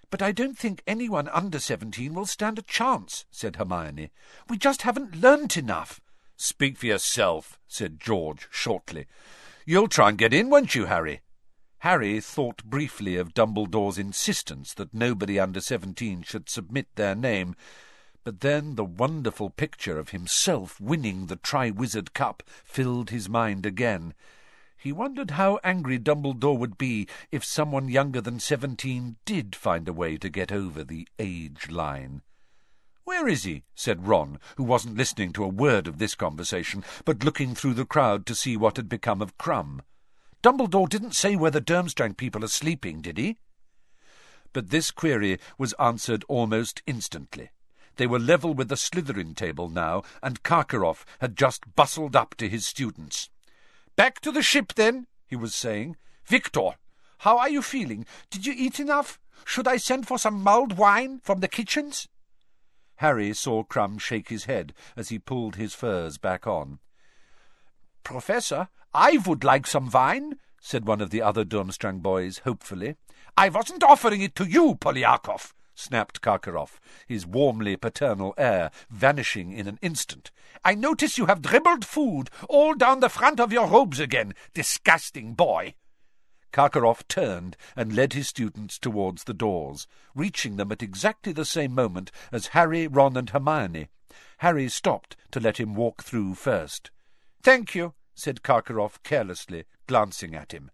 But 0.10 0.22
I 0.22 0.32
don't 0.32 0.58
think 0.58 0.84
anyone 0.88 1.28
under 1.30 1.60
seventeen 1.60 2.14
will 2.14 2.26
stand 2.26 2.58
a 2.58 2.62
chance, 2.62 3.26
said 3.30 3.58
Hermione. 3.58 4.12
We 4.50 4.58
just 4.58 4.84
haven't 4.84 5.22
learnt 5.22 5.58
enough. 5.58 6.00
Speak 6.36 6.78
for 6.78 6.86
yourself, 6.86 7.60
said 7.68 8.00
George 8.00 8.48
shortly. 8.52 9.08
You'll 9.66 9.88
try 9.88 10.10
and 10.10 10.18
get 10.18 10.34
in, 10.34 10.50
won't 10.50 10.76
you, 10.76 10.86
Harry? 10.86 11.22
Harry 11.80 12.20
thought 12.20 12.64
briefly 12.64 13.18
of 13.18 13.34
Dumbledore's 13.34 13.98
insistence 13.98 14.74
that 14.74 14.94
nobody 14.94 15.40
under 15.40 15.62
seventeen 15.62 16.24
should 16.24 16.50
submit 16.50 16.88
their 16.96 17.16
name, 17.16 17.56
but 18.28 18.42
then 18.42 18.76
the 18.76 18.84
wonderful 18.84 19.50
picture 19.50 19.98
of 19.98 20.10
himself 20.10 20.82
winning 20.82 21.28
the 21.28 21.38
Triwizard 21.38 22.12
Cup 22.12 22.44
filled 22.66 23.10
his 23.10 23.30
mind 23.30 23.66
again. 23.66 24.14
He 24.76 24.92
wondered 24.92 25.32
how 25.32 25.62
angry 25.64 25.98
Dumbledore 25.98 26.58
would 26.58 26.78
be 26.78 27.08
if 27.32 27.46
someone 27.46 27.88
younger 27.88 28.20
than 28.20 28.42
seventeen 28.42 29.16
did 29.24 29.56
find 29.56 29.88
a 29.88 29.94
way 29.94 30.18
to 30.18 30.28
get 30.28 30.52
over 30.52 30.84
the 30.84 31.08
age 31.18 31.70
line. 31.70 32.22
Where 33.06 33.30
is 33.30 33.46
he? 33.46 33.64
said 33.76 34.10
Ron, 34.10 34.40
who 34.58 34.64
wasn't 34.66 34.98
listening 34.98 35.32
to 35.32 35.46
a 35.46 35.48
word 35.48 35.88
of 35.88 35.98
this 35.98 36.14
conversation, 36.14 36.84
but 37.06 37.24
looking 37.24 37.56
through 37.56 37.76
the 37.76 37.86
crowd 37.86 38.26
to 38.26 38.36
see 38.36 38.58
what 38.58 38.76
had 38.76 38.90
become 38.90 39.22
of 39.22 39.38
Krum. 39.38 39.80
Dumbledore 40.44 40.90
didn't 40.90 41.16
say 41.16 41.38
where 41.38 41.50
the 41.52 41.62
Durmstrang 41.62 42.18
people 42.18 42.44
are 42.44 42.50
sleeping, 42.50 43.00
did 43.00 43.18
he? 43.18 43.38
But 44.52 44.70
this 44.70 44.92
query 44.92 45.40
was 45.58 45.72
answered 45.80 46.26
almost 46.28 46.82
instantly. 46.86 47.52
They 47.98 48.08
were 48.08 48.20
level 48.20 48.54
with 48.54 48.70
the 48.70 48.76
Slytherin 48.76 49.36
table 49.36 49.70
now, 49.70 50.04
and 50.24 50.44
Karkaroff 50.44 51.04
had 51.20 51.36
just 51.36 51.76
bustled 51.76 52.16
up 52.16 52.36
to 52.36 52.48
his 52.48 52.66
students. 52.66 53.30
Back 53.96 54.22
to 54.22 54.32
the 54.32 54.44
ship, 54.44 54.74
then, 54.76 55.08
he 55.26 55.36
was 55.36 55.56
saying. 55.56 55.98
Viktor, 56.26 56.72
how 57.20 57.38
are 57.40 57.50
you 57.50 57.62
feeling? 57.62 58.06
Did 58.30 58.46
you 58.46 58.54
eat 58.56 58.80
enough? 58.80 59.20
Should 59.46 59.68
I 59.68 59.78
send 59.78 60.08
for 60.08 60.20
some 60.20 60.44
mulled 60.44 60.78
wine 60.78 61.20
from 61.24 61.40
the 61.40 61.48
kitchens? 61.48 62.08
Harry 62.98 63.34
saw 63.34 63.64
Krum 63.64 64.00
shake 64.00 64.30
his 64.30 64.46
head 64.46 64.74
as 64.96 65.10
he 65.10 65.20
pulled 65.20 65.56
his 65.56 65.74
furs 65.74 66.18
back 66.18 66.46
on. 66.46 66.80
Professor, 68.04 68.70
I 68.94 69.18
would 69.18 69.44
like 69.44 69.68
some 69.68 69.90
wine, 69.90 70.36
said 70.60 70.88
one 70.88 71.02
of 71.02 71.10
the 71.10 71.22
other 71.22 71.44
Durmstrang 71.46 72.02
boys 72.02 72.40
hopefully. 72.40 72.96
I 73.36 73.50
wasn't 73.50 73.84
offering 73.84 74.22
it 74.22 74.36
to 74.36 74.46
you, 74.46 74.76
Polyakov, 74.76 75.54
snapped 75.78 76.22
Karkaroff, 76.22 76.80
his 77.08 77.26
warmly 77.26 77.78
paternal 77.78 78.34
air 78.38 78.72
vanishing 78.90 79.54
in 79.54 79.68
an 79.68 79.80
instant. 79.82 80.32
I 80.66 80.76
notice 80.76 81.18
you 81.18 81.28
have 81.28 81.42
dribbled 81.42 81.86
food 81.86 82.30
all 82.50 82.74
down 82.74 83.00
the 83.00 83.10
front 83.10 83.40
of 83.40 83.54
your 83.54 83.68
robes 83.68 84.00
again, 84.00 84.34
disgusting 84.54 85.34
boy. 85.34 85.76
Karkaroff 86.52 87.08
turned 87.08 87.56
and 87.76 87.96
led 87.96 88.14
his 88.14 88.28
students 88.28 88.80
towards 88.80 89.26
the 89.26 89.34
doors, 89.34 89.86
reaching 90.16 90.56
them 90.56 90.72
at 90.72 90.82
exactly 90.82 91.32
the 91.32 91.46
same 91.46 91.76
moment 91.76 92.12
as 92.32 92.48
Harry, 92.48 92.88
Ron, 92.88 93.16
and 93.16 93.30
Hermione. 93.30 93.90
Harry 94.40 94.70
stopped 94.70 95.16
to 95.32 95.40
let 95.40 95.60
him 95.60 95.76
walk 95.76 96.04
through 96.04 96.34
first. 96.34 96.90
Thank 97.44 97.76
you, 97.76 97.94
said 98.16 98.42
Karkaroff 98.42 99.04
carelessly, 99.04 99.66
glancing 99.86 100.34
at 100.34 100.52
him. 100.52 100.72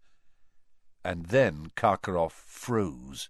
And 1.04 1.26
then 1.26 1.72
Karkaroff 1.76 2.32
froze. 2.32 3.30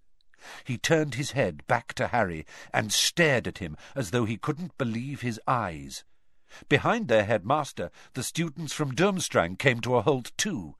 He 0.64 0.78
turned 0.78 1.16
his 1.16 1.32
head 1.32 1.66
back 1.68 1.94
to 1.94 2.08
Harry 2.08 2.46
and 2.74 2.92
stared 2.92 3.48
at 3.48 3.60
him 3.60 3.78
as 3.96 4.12
though 4.12 4.26
he 4.26 4.38
couldn't 4.38 4.78
believe 4.78 5.22
his 5.22 5.40
eyes. 5.48 6.04
Behind 6.70 7.08
their 7.08 7.26
headmaster, 7.26 7.90
the 8.14 8.24
students 8.24 8.74
from 8.74 8.94
Durmstrang 8.94 9.58
came 9.58 9.80
to 9.82 9.96
a 9.96 10.02
halt 10.02 10.32
too. 10.38 10.76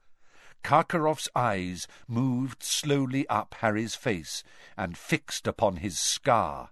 Karkaroff's 0.62 1.28
eyes 1.34 1.86
moved 2.08 2.62
slowly 2.62 3.28
up 3.28 3.54
Harry's 3.58 3.94
face 3.94 4.42
and 4.76 4.96
fixed 4.96 5.46
upon 5.46 5.76
his 5.76 5.98
scar. 5.98 6.70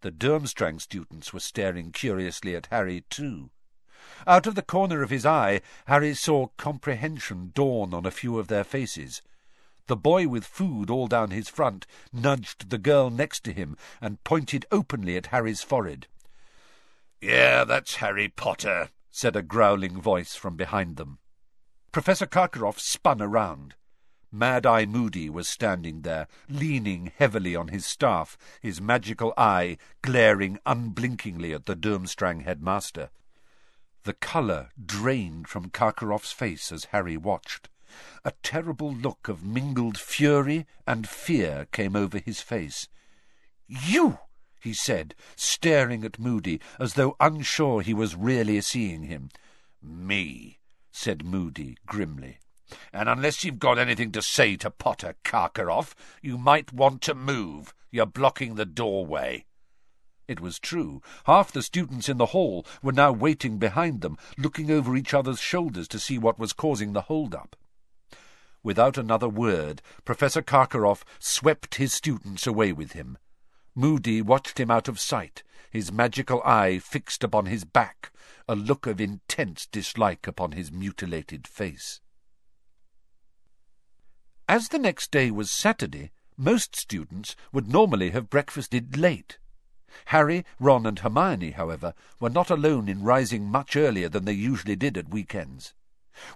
The 0.00 0.10
Durmstrang 0.10 0.80
students 0.80 1.32
were 1.32 1.40
staring 1.40 1.92
curiously 1.92 2.56
at 2.56 2.66
Harry 2.66 3.04
too. 3.08 3.50
Out 4.26 4.46
of 4.46 4.54
the 4.54 4.62
corner 4.62 5.02
of 5.02 5.10
his 5.10 5.24
eye, 5.24 5.62
Harry 5.86 6.14
saw 6.14 6.48
comprehension 6.56 7.52
dawn 7.54 7.94
on 7.94 8.04
a 8.04 8.10
few 8.10 8.38
of 8.38 8.48
their 8.48 8.64
faces. 8.64 9.22
The 9.86 9.96
boy 9.96 10.28
with 10.28 10.44
food 10.44 10.88
all 10.88 11.08
down 11.08 11.30
his 11.30 11.48
front 11.48 11.86
nudged 12.12 12.70
the 12.70 12.78
girl 12.78 13.10
next 13.10 13.44
to 13.44 13.52
him 13.52 13.76
and 14.00 14.22
pointed 14.24 14.64
openly 14.72 15.16
at 15.16 15.26
Harry's 15.26 15.62
forehead. 15.62 16.06
Yeah, 17.20 17.64
that's 17.64 17.96
Harry 17.96 18.28
Potter, 18.28 18.90
said 19.10 19.36
a 19.36 19.42
growling 19.42 20.00
voice 20.00 20.34
from 20.34 20.56
behind 20.56 20.96
them. 20.96 21.18
Professor 21.92 22.26
Karkaroff 22.26 22.80
spun 22.80 23.20
around. 23.20 23.74
Mad-Eye 24.32 24.86
Moody 24.86 25.30
was 25.30 25.46
standing 25.46 26.02
there, 26.02 26.26
leaning 26.48 27.12
heavily 27.16 27.54
on 27.54 27.68
his 27.68 27.86
staff, 27.86 28.36
his 28.60 28.80
magical 28.80 29.32
eye 29.36 29.76
glaring 30.02 30.58
unblinkingly 30.66 31.52
at 31.52 31.66
the 31.66 31.76
Durmstrang 31.76 32.42
headmaster. 32.42 33.10
The 34.02 34.14
colour 34.14 34.70
drained 34.84 35.46
from 35.46 35.70
Karkaroff's 35.70 36.32
face 36.32 36.72
as 36.72 36.86
Harry 36.86 37.16
watched. 37.16 37.68
A 38.24 38.32
terrible 38.42 38.92
look 38.92 39.28
of 39.28 39.44
mingled 39.44 39.98
fury 39.98 40.66
and 40.86 41.08
fear 41.08 41.66
came 41.72 41.94
over 41.94 42.18
his 42.18 42.40
face. 42.40 42.88
You! 43.66 44.18
he 44.60 44.72
said, 44.72 45.14
staring 45.36 46.04
at 46.04 46.18
Moody 46.18 46.60
as 46.80 46.94
though 46.94 47.16
unsure 47.20 47.82
he 47.82 47.92
was 47.92 48.16
really 48.16 48.60
seeing 48.62 49.02
him. 49.02 49.28
Me, 49.82 50.58
said 50.90 51.24
Moody 51.24 51.76
grimly. 51.86 52.38
And 52.92 53.08
unless 53.08 53.44
you've 53.44 53.58
got 53.58 53.78
anything 53.78 54.10
to 54.12 54.22
say 54.22 54.56
to 54.56 54.70
Potter, 54.70 55.16
Karkaroff, 55.22 55.94
you 56.22 56.38
might 56.38 56.72
want 56.72 57.02
to 57.02 57.14
move. 57.14 57.74
You're 57.90 58.06
blocking 58.06 58.54
the 58.54 58.64
doorway. 58.64 59.44
It 60.26 60.40
was 60.40 60.58
true. 60.58 61.02
Half 61.26 61.52
the 61.52 61.62
students 61.62 62.08
in 62.08 62.16
the 62.16 62.26
hall 62.26 62.64
were 62.82 62.92
now 62.92 63.12
waiting 63.12 63.58
behind 63.58 64.00
them, 64.00 64.16
looking 64.38 64.70
over 64.70 64.96
each 64.96 65.12
other's 65.12 65.40
shoulders 65.40 65.86
to 65.88 65.98
see 65.98 66.18
what 66.18 66.38
was 66.38 66.54
causing 66.54 66.94
the 66.94 67.02
hold-up. 67.02 67.56
Without 68.64 68.96
another 68.96 69.28
word, 69.28 69.82
Professor 70.06 70.40
Karkaroff 70.40 71.04
swept 71.18 71.74
his 71.74 71.92
students 71.92 72.46
away 72.46 72.72
with 72.72 72.92
him. 72.92 73.18
Moody 73.74 74.22
watched 74.22 74.58
him 74.58 74.70
out 74.70 74.88
of 74.88 74.98
sight, 74.98 75.42
his 75.70 75.92
magical 75.92 76.42
eye 76.44 76.78
fixed 76.78 77.22
upon 77.22 77.44
his 77.44 77.64
back, 77.64 78.10
a 78.48 78.56
look 78.56 78.86
of 78.86 79.02
intense 79.02 79.66
dislike 79.66 80.26
upon 80.26 80.52
his 80.52 80.72
mutilated 80.72 81.46
face. 81.46 82.00
As 84.48 84.68
the 84.68 84.78
next 84.78 85.10
day 85.10 85.30
was 85.30 85.50
Saturday, 85.50 86.12
most 86.36 86.74
students 86.74 87.36
would 87.52 87.68
normally 87.68 88.10
have 88.10 88.30
breakfasted 88.30 88.96
late. 88.96 89.38
Harry, 90.06 90.44
Ron, 90.58 90.86
and 90.86 90.98
Hermione, 90.98 91.50
however, 91.50 91.92
were 92.18 92.30
not 92.30 92.48
alone 92.50 92.88
in 92.88 93.02
rising 93.02 93.44
much 93.44 93.76
earlier 93.76 94.08
than 94.08 94.24
they 94.24 94.32
usually 94.32 94.74
did 94.74 94.96
at 94.96 95.10
weekends. 95.10 95.74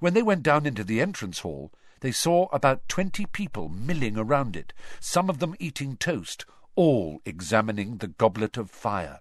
When 0.00 0.12
they 0.12 0.22
went 0.22 0.42
down 0.42 0.66
into 0.66 0.84
the 0.84 1.00
entrance 1.00 1.38
hall, 1.40 1.72
they 2.00 2.12
saw 2.12 2.46
about 2.52 2.88
twenty 2.88 3.26
people 3.26 3.68
milling 3.68 4.16
around 4.16 4.56
it, 4.56 4.72
some 5.00 5.28
of 5.28 5.38
them 5.38 5.56
eating 5.58 5.96
toast, 5.96 6.44
all 6.76 7.20
examining 7.24 7.96
the 7.96 8.08
goblet 8.08 8.56
of 8.56 8.70
fire. 8.70 9.20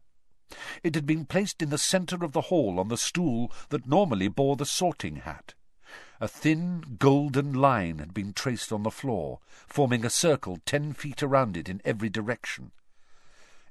It 0.84 0.96
had 0.96 1.06
been 1.06 1.26
placed 1.26 1.62
in 1.62 1.70
the 1.70 1.78
centre 1.78 2.24
of 2.24 2.32
the 2.32 2.42
hall 2.42 2.80
on 2.80 2.88
the 2.88 2.98
stool 2.98 3.52
that 3.70 3.88
normally 3.88 4.28
bore 4.28 4.56
the 4.56 4.66
sorting 4.66 5.18
hat. 5.18 5.54
A 6.20 6.28
thin 6.28 6.98
golden 6.98 7.54
line 7.54 8.00
had 8.00 8.14
been 8.14 8.34
traced 8.34 8.72
on 8.72 8.84
the 8.84 8.92
floor, 8.92 9.40
forming 9.68 10.06
a 10.06 10.10
circle 10.10 10.60
ten 10.66 10.94
feet 10.94 11.22
around 11.22 11.58
it 11.58 11.70
in 11.70 11.82
every 11.84 12.10
direction. 12.10 12.72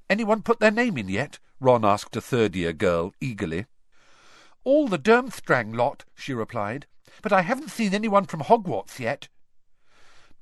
Anyone 0.08 0.42
put 0.42 0.60
their 0.60 0.70
name 0.70 0.96
in 0.96 1.08
yet? 1.08 1.38
Ron 1.58 1.84
asked 1.84 2.14
a 2.16 2.20
third-year 2.20 2.72
girl 2.72 3.14
eagerly. 3.20 3.66
All 4.62 4.86
the 4.86 4.98
Durmstrang 4.98 5.74
lot, 5.74 6.04
she 6.14 6.34
replied, 6.34 6.86
but 7.22 7.32
I 7.32 7.42
haven't 7.42 7.70
seen 7.70 7.94
anyone 7.94 8.24
from 8.24 8.40
Hogwarts 8.40 8.98
yet. 8.98 9.28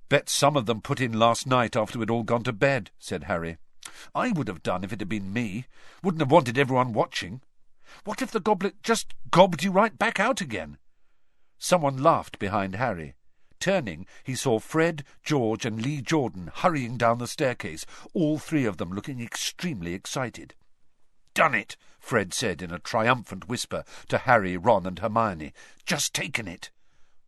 Bet 0.08 0.28
some 0.28 0.56
of 0.56 0.66
them 0.66 0.80
put 0.80 1.00
in 1.00 1.18
last 1.18 1.46
night 1.46 1.76
after 1.76 1.98
we'd 1.98 2.10
all 2.10 2.22
gone 2.22 2.44
to 2.44 2.52
bed, 2.52 2.90
said 2.98 3.24
Harry. 3.24 3.56
I 4.14 4.30
would 4.30 4.48
have 4.48 4.62
done 4.62 4.84
if 4.84 4.92
it 4.92 5.00
had 5.00 5.08
been 5.08 5.32
me. 5.32 5.66
Wouldn't 6.02 6.20
have 6.20 6.30
wanted 6.30 6.58
everyone 6.58 6.92
watching. 6.92 7.42
What 8.04 8.22
if 8.22 8.30
the 8.30 8.40
goblet 8.40 8.82
just 8.82 9.14
gobbed 9.30 9.62
you 9.62 9.70
right 9.70 9.98
back 9.98 10.18
out 10.18 10.40
again? 10.40 10.78
Someone 11.58 12.02
laughed 12.02 12.38
behind 12.38 12.76
Harry. 12.76 13.14
Turning, 13.60 14.06
he 14.22 14.34
saw 14.34 14.58
Fred, 14.58 15.04
George, 15.22 15.64
and 15.64 15.80
Lee 15.80 16.02
Jordan 16.02 16.50
hurrying 16.54 16.96
down 16.98 17.18
the 17.18 17.26
staircase, 17.26 17.86
all 18.12 18.38
three 18.38 18.66
of 18.66 18.76
them 18.76 18.90
looking 18.92 19.20
extremely 19.20 19.94
excited. 19.94 20.54
Done 21.32 21.54
it! 21.54 21.76
Fred 22.04 22.34
said 22.34 22.60
in 22.60 22.70
a 22.70 22.78
triumphant 22.78 23.48
whisper 23.48 23.82
to 24.08 24.18
Harry, 24.18 24.58
Ron, 24.58 24.84
and 24.84 24.98
Hermione. 24.98 25.54
Just 25.86 26.12
taken 26.12 26.46
it. 26.46 26.70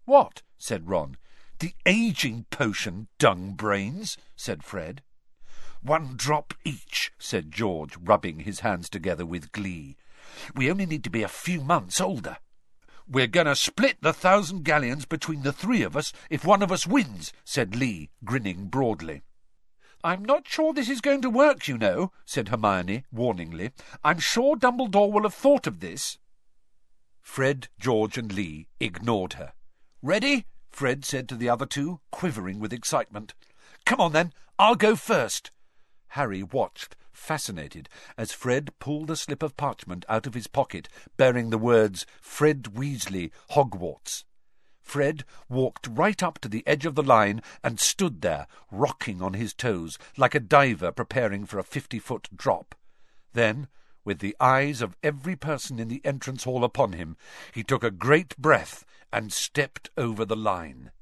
What? 0.04 0.42
said 0.58 0.90
Ron. 0.90 1.16
The 1.60 1.72
aging 1.86 2.44
potion, 2.50 3.08
dung 3.18 3.54
brains, 3.54 4.18
said 4.36 4.62
Fred. 4.62 5.02
One 5.80 6.12
drop 6.14 6.52
each, 6.62 7.10
said 7.18 7.52
George, 7.52 7.96
rubbing 7.96 8.40
his 8.40 8.60
hands 8.60 8.90
together 8.90 9.24
with 9.24 9.50
glee. 9.50 9.96
We 10.54 10.70
only 10.70 10.84
need 10.84 11.04
to 11.04 11.10
be 11.10 11.22
a 11.22 11.28
few 11.28 11.62
months 11.62 11.98
older. 11.98 12.36
We're 13.08 13.28
going 13.28 13.46
to 13.46 13.56
split 13.56 13.96
the 14.02 14.12
thousand 14.12 14.64
galleons 14.64 15.06
between 15.06 15.42
the 15.42 15.54
three 15.54 15.80
of 15.80 15.96
us 15.96 16.12
if 16.28 16.44
one 16.44 16.62
of 16.62 16.70
us 16.70 16.86
wins, 16.86 17.32
said 17.46 17.74
Lee, 17.74 18.10
grinning 18.26 18.66
broadly. 18.66 19.22
I'm 20.04 20.24
not 20.24 20.46
sure 20.46 20.72
this 20.72 20.88
is 20.88 21.00
going 21.00 21.22
to 21.22 21.30
work, 21.30 21.68
you 21.68 21.78
know, 21.78 22.12
said 22.24 22.48
Hermione 22.48 23.04
warningly. 23.14 23.72
I'm 24.04 24.18
sure 24.18 24.56
Dumbledore 24.56 25.12
will 25.12 25.22
have 25.22 25.34
thought 25.34 25.66
of 25.66 25.80
this. 25.80 26.18
Fred, 27.20 27.68
George, 27.78 28.16
and 28.16 28.32
Lee 28.32 28.68
ignored 28.78 29.34
her. 29.34 29.52
Ready? 30.02 30.46
Fred 30.70 31.04
said 31.04 31.28
to 31.28 31.34
the 31.34 31.48
other 31.48 31.66
two, 31.66 32.00
quivering 32.10 32.60
with 32.60 32.72
excitement. 32.72 33.34
Come 33.84 34.00
on, 34.00 34.12
then. 34.12 34.32
I'll 34.58 34.76
go 34.76 34.96
first. 34.96 35.50
Harry 36.08 36.42
watched 36.42 36.96
fascinated, 37.16 37.88
as 38.16 38.32
Fred 38.32 38.70
pulled 38.78 39.10
a 39.10 39.16
slip 39.16 39.42
of 39.42 39.56
parchment 39.56 40.04
out 40.08 40.26
of 40.26 40.34
his 40.34 40.46
pocket 40.46 40.88
bearing 41.16 41.50
the 41.50 41.58
words 41.58 42.06
Fred 42.20 42.74
Weasley, 42.74 43.30
Hogwarts. 43.50 44.24
Fred 44.86 45.24
walked 45.48 45.88
right 45.90 46.22
up 46.22 46.38
to 46.38 46.48
the 46.48 46.64
edge 46.64 46.86
of 46.86 46.94
the 46.94 47.02
line 47.02 47.42
and 47.62 47.80
stood 47.80 48.22
there, 48.22 48.46
rocking 48.70 49.20
on 49.20 49.34
his 49.34 49.52
toes, 49.52 49.98
like 50.16 50.34
a 50.34 50.40
diver 50.40 50.92
preparing 50.92 51.44
for 51.44 51.58
a 51.58 51.64
fifty-foot 51.64 52.28
drop. 52.34 52.76
Then, 53.32 53.66
with 54.04 54.20
the 54.20 54.36
eyes 54.38 54.80
of 54.80 54.96
every 55.02 55.34
person 55.34 55.80
in 55.80 55.88
the 55.88 56.00
entrance 56.04 56.44
hall 56.44 56.62
upon 56.62 56.92
him, 56.92 57.16
he 57.52 57.64
took 57.64 57.82
a 57.82 57.90
great 57.90 58.36
breath 58.38 58.86
and 59.12 59.32
stepped 59.32 59.90
over 59.96 60.24
the 60.24 60.36
line. 60.36 60.92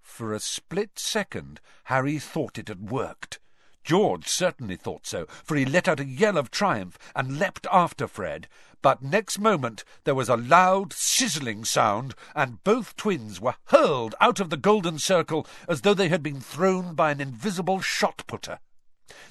For 0.00 0.32
a 0.32 0.40
split 0.40 0.98
second, 0.98 1.60
Harry 1.84 2.18
thought 2.18 2.58
it 2.58 2.68
had 2.68 2.90
worked. 2.90 3.40
George 3.86 4.26
certainly 4.26 4.74
thought 4.74 5.06
so, 5.06 5.26
for 5.44 5.56
he 5.56 5.64
let 5.64 5.86
out 5.86 6.00
a 6.00 6.04
yell 6.04 6.36
of 6.36 6.50
triumph 6.50 6.98
and 7.14 7.38
leapt 7.38 7.68
after 7.70 8.08
Fred. 8.08 8.48
But 8.82 9.00
next 9.00 9.38
moment 9.38 9.84
there 10.02 10.14
was 10.14 10.28
a 10.28 10.36
loud, 10.36 10.92
sizzling 10.92 11.64
sound, 11.64 12.16
and 12.34 12.64
both 12.64 12.96
twins 12.96 13.40
were 13.40 13.54
hurled 13.66 14.16
out 14.20 14.40
of 14.40 14.50
the 14.50 14.56
golden 14.56 14.98
circle 14.98 15.46
as 15.68 15.82
though 15.82 15.94
they 15.94 16.08
had 16.08 16.20
been 16.20 16.40
thrown 16.40 16.96
by 16.96 17.12
an 17.12 17.20
invisible 17.20 17.80
shot-putter. 17.80 18.58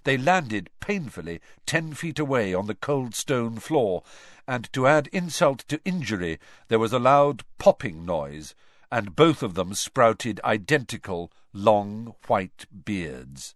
They 0.05 0.17
landed 0.17 0.69
painfully 0.79 1.41
ten 1.65 1.93
feet 1.93 2.17
away 2.17 2.53
on 2.53 2.67
the 2.67 2.75
cold 2.75 3.13
stone 3.13 3.57
floor, 3.57 4.03
and 4.47 4.71
to 4.71 4.87
add 4.87 5.07
insult 5.07 5.65
to 5.67 5.81
injury, 5.83 6.39
there 6.69 6.79
was 6.79 6.93
a 6.93 6.99
loud 6.99 7.43
popping 7.57 8.05
noise, 8.05 8.55
and 8.89 9.17
both 9.17 9.43
of 9.43 9.55
them 9.55 9.73
sprouted 9.73 10.39
identical 10.45 11.29
long 11.51 12.15
white 12.27 12.67
beards. 12.85 13.53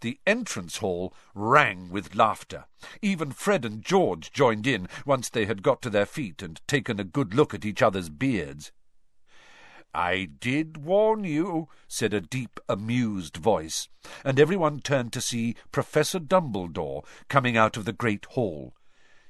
The 0.00 0.20
entrance 0.26 0.76
hall 0.76 1.12
rang 1.34 1.90
with 1.90 2.14
laughter. 2.14 2.66
Even 3.02 3.32
Fred 3.32 3.64
and 3.64 3.82
George 3.82 4.32
joined 4.32 4.66
in 4.66 4.88
once 5.04 5.28
they 5.28 5.46
had 5.46 5.62
got 5.62 5.82
to 5.82 5.90
their 5.90 6.06
feet 6.06 6.42
and 6.42 6.60
taken 6.68 7.00
a 7.00 7.04
good 7.04 7.34
look 7.34 7.52
at 7.52 7.64
each 7.64 7.82
other's 7.82 8.08
beards. 8.08 8.70
I 9.94 10.28
did 10.38 10.84
warn 10.84 11.24
you, 11.24 11.68
said 11.88 12.14
a 12.14 12.20
deep, 12.20 12.60
amused 12.68 13.38
voice, 13.38 13.88
and 14.24 14.38
everyone 14.38 14.80
turned 14.80 15.12
to 15.14 15.20
see 15.20 15.56
Professor 15.72 16.20
Dumbledore 16.20 17.04
coming 17.28 17.56
out 17.56 17.76
of 17.76 17.84
the 17.84 17.92
great 17.92 18.26
hall. 18.26 18.74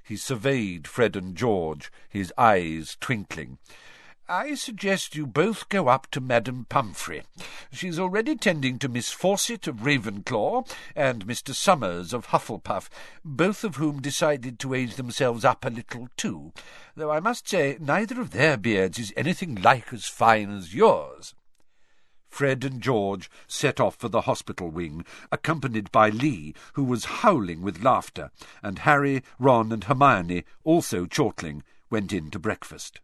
He 0.03 0.17
surveyed 0.17 0.87
Fred 0.87 1.17
and 1.17 1.37
George, 1.37 1.91
his 2.09 2.33
eyes 2.37 2.97
twinkling. 3.01 3.59
I 4.31 4.57
suggest 4.57 5.17
you 5.17 5.27
both 5.27 5.71
go 5.71 5.89
up 5.89 6.07
to 6.11 6.21
Madame 6.21 6.67
Pomfrey. 6.69 7.23
She's 7.73 7.99
already 7.99 8.37
tending 8.37 8.79
to 8.81 8.89
Miss 8.89 9.11
Fawcett 9.11 9.67
of 9.67 9.77
Ravenclaw 9.77 10.71
and 10.95 11.27
Mr. 11.27 11.55
Summers 11.55 12.13
of 12.13 12.27
Hufflepuff, 12.27 12.91
both 13.25 13.65
of 13.65 13.77
whom 13.77 14.03
decided 14.03 14.59
to 14.59 14.75
age 14.75 14.97
themselves 14.97 15.47
up 15.47 15.65
a 15.65 15.71
little 15.71 16.11
too, 16.19 16.53
though 16.95 17.11
I 17.11 17.21
must 17.21 17.49
say 17.49 17.79
neither 17.81 18.21
of 18.21 18.33
their 18.33 18.59
beards 18.59 18.99
is 18.99 19.15
anything 19.17 19.55
like 19.55 19.95
as 19.95 20.05
fine 20.05 20.51
as 20.51 20.75
yours. 20.75 21.35
Fred 22.29 22.65
and 22.65 22.83
George 22.83 23.31
set 23.47 23.81
off 23.81 23.97
for 23.97 24.11
the 24.11 24.23
hospital 24.23 24.69
wing, 24.69 25.07
accompanied 25.33 25.91
by 25.91 26.11
Lee, 26.11 26.55
who 26.75 26.85
was 26.85 27.07
howling 27.07 27.63
with 27.63 27.83
laughter, 27.83 28.31
and 28.63 28.81
Harry, 28.81 29.23
Ron, 29.39 29.73
and 29.73 29.85
Hermione, 29.85 30.45
also 30.65 31.07
chortling, 31.07 31.63
went 31.89 32.13
in 32.13 32.31
to 32.33 32.39
breakfast. 32.39 33.01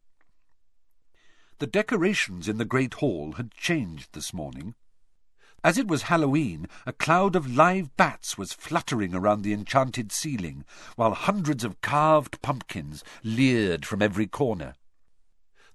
The 1.59 1.67
decorations 1.69 2.49
in 2.49 2.59
the 2.59 2.65
great 2.65 2.95
hall 2.95 3.33
had 3.33 3.53
changed 3.53 4.09
this 4.13 4.35
morning. 4.35 4.75
As 5.63 5.79
it 5.79 5.87
was 5.87 6.03
Halloween, 6.03 6.67
a 6.85 6.93
cloud 6.93 7.37
of 7.37 7.55
live 7.57 7.97
bats 7.97 8.37
was 8.37 8.53
fluttering 8.53 9.15
around 9.15 9.43
the 9.43 9.53
enchanted 9.53 10.13
ceiling, 10.13 10.65
while 10.97 11.15
hundreds 11.15 11.65
of 11.65 11.81
carved 11.81 12.43
pumpkins 12.43 13.03
leered 13.23 13.87
from 13.87 14.03
every 14.03 14.27
corner. 14.27 14.75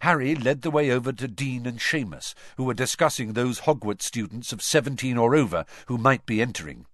Harry 0.02 0.36
led 0.36 0.62
the 0.62 0.72
way 0.72 0.92
over 0.92 1.12
to 1.12 1.28
Dean 1.28 1.66
and 1.66 1.80
Seamus, 1.80 2.34
who 2.58 2.66
were 2.66 2.74
discussing 2.74 3.34
those 3.34 3.62
Hogwarts 3.62 4.04
students 4.04 4.54
of 4.54 4.62
seventeen 4.62 5.18
or 5.18 5.36
over 5.36 5.66
who 5.88 5.98
might 5.98 6.26
be 6.26 6.42
entering. 6.42 6.86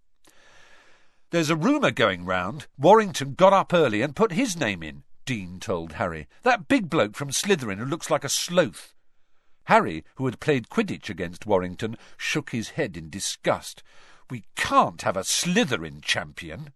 There's 1.32 1.50
a 1.50 1.56
rumour 1.56 1.91
going 1.91 2.24
round. 2.24 2.67
Warrington 2.78 3.34
got 3.34 3.52
up 3.52 3.74
early 3.74 4.02
and 4.02 4.15
put 4.15 4.32
his 4.32 4.56
name 4.56 4.82
in, 4.82 5.04
Dean 5.26 5.60
told 5.60 5.94
Harry. 5.94 6.28
That 6.44 6.68
big 6.68 6.90
bloke 6.90 7.16
from 7.16 7.32
Slytherin 7.32 7.80
who 7.80 7.86
looks 7.86 8.10
like 8.10 8.24
a 8.24 8.30
sloth. 8.30 8.94
Harry, 9.66 10.04
who 10.16 10.26
had 10.26 10.40
played 10.40 10.70
Quidditch 10.70 11.10
against 11.10 11.46
Warrington, 11.46 11.98
shook 12.18 12.52
his 12.52 12.70
head 12.70 12.96
in 12.96 13.10
disgust. 13.10 13.82
We 14.30 14.46
can't 14.56 15.02
have 15.02 15.18
a 15.18 15.24
Slytherin 15.24 16.02
champion. 16.02 16.72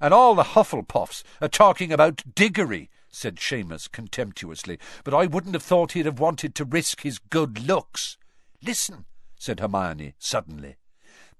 And 0.00 0.14
all 0.14 0.34
the 0.34 0.44
Hufflepuffs 0.44 1.22
are 1.42 1.48
talking 1.48 1.92
about 1.92 2.34
Diggory, 2.34 2.88
said 3.08 3.36
Seamus 3.36 3.90
contemptuously, 3.90 4.78
but 5.04 5.12
I 5.12 5.26
wouldn't 5.26 5.54
have 5.54 5.62
thought 5.62 5.92
he'd 5.92 6.06
have 6.06 6.20
wanted 6.20 6.54
to 6.54 6.64
risk 6.64 7.02
his 7.02 7.18
good 7.18 7.66
looks. 7.66 8.16
Listen, 8.62 9.04
said 9.36 9.60
Hermione 9.60 10.14
suddenly. 10.18 10.76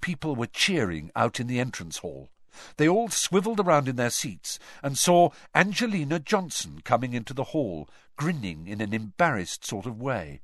People 0.01 0.35
were 0.35 0.47
cheering 0.47 1.11
out 1.15 1.39
in 1.39 1.47
the 1.47 1.61
entrance 1.61 1.99
hall. 1.99 2.31
They 2.77 2.89
all 2.89 3.09
swivelled 3.09 3.61
around 3.61 3.89
in 3.89 3.97
their 3.97 4.11
seats 4.11 4.59
and 4.83 4.99
saw 4.99 5.31
Angelina 5.55 6.19
Johnson 6.19 6.81
coming 6.83 7.13
into 7.13 7.35
the 7.35 7.45
hall, 7.45 7.89
grinning 8.17 8.67
in 8.67 8.81
an 8.81 8.93
embarrassed 8.93 9.65
sort 9.65 9.87
of 9.87 10.01
way. 10.01 10.41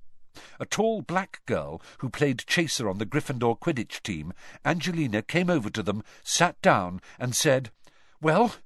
A 0.61 0.67
tall 0.67 1.03
black 1.03 1.41
girl 1.47 1.81
who 1.99 2.11
played 2.11 2.45
chaser 2.47 2.89
on 2.89 2.99
the 2.99 3.07
Gryffindor 3.07 3.59
Quidditch 3.59 4.03
team, 4.03 4.33
Angelina 4.65 5.23
came 5.23 5.49
over 5.49 5.71
to 5.71 5.83
them, 5.83 6.05
sat 6.23 6.61
down, 6.61 7.01
and 7.19 7.35
said, 7.35 7.71
Well, 8.21 8.57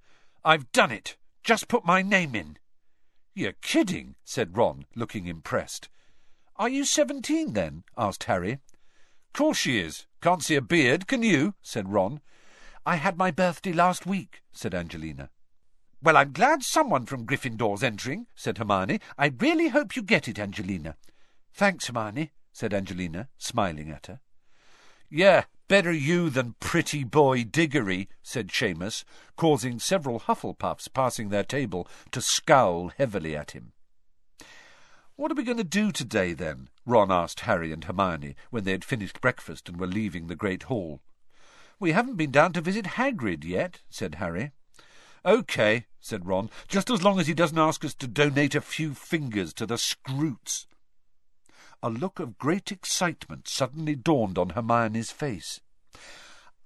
I've 0.45 0.71
done 0.73 0.91
it. 0.91 1.17
Just 1.43 1.69
put 1.69 1.85
my 1.85 2.03
name 2.03 2.35
in. 2.35 2.59
You're 3.35 3.53
kidding, 3.53 4.17
said 4.25 4.57
Ron, 4.57 4.87
looking 4.95 5.27
impressed. 5.27 5.89
Are 6.57 6.69
you 6.69 6.85
seventeen, 6.85 7.53
then? 7.53 7.85
asked 7.97 8.25
Harry. 8.25 8.59
Course 9.33 9.59
she 9.59 9.79
is. 9.79 10.07
Can't 10.21 10.43
see 10.43 10.57
a 10.57 10.61
beard, 10.61 11.07
can 11.07 11.23
you? 11.23 11.55
said 11.63 11.93
Ron. 11.93 12.21
I 12.87 12.97
had 12.97 13.19
my 13.19 13.31
birthday 13.31 13.73
last 13.73 14.07
week, 14.07 14.43
said 14.53 14.75
Angelina. 14.75 15.31
Well, 16.03 16.17
I'm 16.17 16.33
glad 16.33 16.63
someone 16.63 17.05
from 17.05 17.27
Gryffindor's 17.27 17.83
entering, 17.83 18.27
said 18.35 18.57
Hermione. 18.57 19.01
I 19.19 19.33
really 19.39 19.69
hope 19.69 19.97
you 19.97 20.03
get 20.03 20.29
it, 20.29 20.39
Angelina. 20.39 20.97
Thanks, 21.53 21.87
Hermione, 21.87 22.31
said 22.53 22.73
Angelina, 22.73 23.29
smiling 23.37 23.91
at 23.91 24.07
her. 24.07 24.21
Yeah, 25.11 25.45
better 25.69 25.93
you 25.93 26.31
than 26.31 26.55
pretty 26.59 27.05
boy 27.05 27.45
Diggory, 27.45 28.09
said 28.23 28.49
Seamus, 28.49 29.05
causing 29.37 29.79
several 29.79 30.21
Hufflepuffs 30.21 30.89
passing 30.95 31.29
their 31.29 31.45
table 31.45 31.87
to 32.13 32.23
scowl 32.23 32.93
heavily 32.97 33.37
at 33.37 33.51
him. 33.51 33.73
What 35.17 35.31
are 35.31 35.35
we 35.35 35.43
going 35.45 35.59
to 35.59 35.65
do 35.65 35.93
today, 35.93 36.33
then? 36.33 36.71
Ron 36.87 37.13
asked 37.13 37.41
Harry 37.41 37.73
and 37.73 37.85
Hermione 37.85 38.37
when 38.49 38.65
they 38.65 38.73
had 38.73 38.87
finished 38.87 39.21
breakfast 39.21 39.69
and 39.69 39.79
were 39.79 39.87
leaving 39.87 40.29
the 40.29 40.35
great 40.35 40.63
hall. 40.65 41.03
We 41.81 41.93
haven't 41.93 42.17
been 42.17 42.31
down 42.31 42.53
to 42.53 42.61
visit 42.61 42.85
Hagrid 42.85 43.43
yet, 43.43 43.81
said 43.89 44.17
Harry. 44.17 44.53
OK, 45.25 45.87
said 45.99 46.27
Ron, 46.27 46.51
just 46.69 46.91
as 46.91 47.03
long 47.03 47.19
as 47.19 47.27
he 47.27 47.33
doesn't 47.33 47.59
ask 47.59 47.85
us 47.87 47.95
to 47.95 48.07
donate 48.07 48.55
a 48.55 48.61
few 48.61 48.93
fingers 48.93 49.55
to 49.55 49.65
the 49.65 49.77
Skrewts. 49.77 50.67
A 51.83 51.89
look 51.89 52.21
of 52.21 52.37
great 52.39 52.71
excitement 52.71 53.49
suddenly 53.49 53.97
dawned 53.97 54.37
on 54.37 54.51
Hermione's 54.51 55.11
face. 55.11 55.61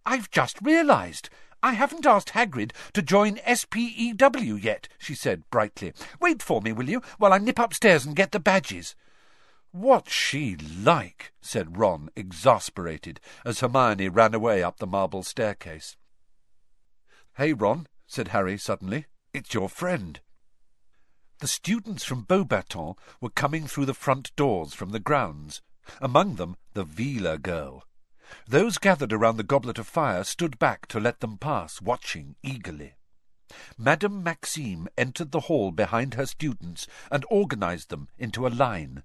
I've 0.05 0.33
just 0.33 0.61
realised. 0.61 1.31
I 1.63 1.75
haven't 1.75 2.05
asked 2.05 2.31
Hagrid 2.31 2.73
to 2.93 3.01
join 3.01 3.39
SPEW 3.47 4.57
yet, 4.61 4.89
she 4.99 5.15
said 5.15 5.49
brightly. 5.49 5.93
Wait 6.21 6.43
for 6.43 6.61
me, 6.61 6.73
will 6.73 6.91
you, 6.91 7.01
while 7.19 7.33
I 7.33 7.39
nip 7.39 7.61
upstairs 7.61 8.05
and 8.05 8.17
get 8.17 8.33
the 8.33 8.41
badges. 8.41 8.97
What's 9.75 10.13
she 10.13 10.55
like? 10.55 11.33
said 11.41 11.77
Ron, 11.77 12.09
exasperated, 12.15 13.19
as 13.45 13.59
Hermione 13.59 14.09
ran 14.09 14.33
away 14.33 14.63
up 14.63 14.77
the 14.77 14.87
marble 14.87 15.25
staircase. 15.25 15.97
Hey, 17.39 17.55
Ron, 17.55 17.89
said 18.07 18.29
Harry 18.29 18.57
suddenly. 18.57 19.07
It's 19.33 19.53
your 19.53 19.69
friend. 19.69 20.21
The 21.41 21.49
students 21.49 22.05
from 22.05 22.25
Beauxbatons 22.25 22.97
were 23.21 23.31
coming 23.31 23.67
through 23.67 23.87
the 23.87 23.95
front 23.95 24.31
doors 24.37 24.75
from 24.75 24.91
the 24.91 25.01
grounds, 25.01 25.61
among 26.01 26.37
them 26.37 26.55
the 26.75 26.85
Veela 26.85 27.43
girl. 27.43 27.83
Those 28.47 28.79
gathered 28.79 29.13
around 29.13 29.39
the 29.39 29.43
goblet 29.43 29.81
of 29.81 29.89
fire 29.89 30.23
stood 30.23 30.57
back 30.61 30.87
to 30.87 31.01
let 31.01 31.19
them 31.19 31.37
pass, 31.37 31.83
watching 31.83 32.37
eagerly. 32.45 32.95
Madame 33.77 34.23
Maxime 34.23 34.87
entered 34.97 35.33
the 35.33 35.41
hall 35.51 35.73
behind 35.73 36.15
her 36.15 36.27
students 36.27 36.87
and 37.11 37.27
organized 37.29 37.91
them 37.91 38.07
into 38.17 38.47
a 38.47 38.55
line. 38.55 39.03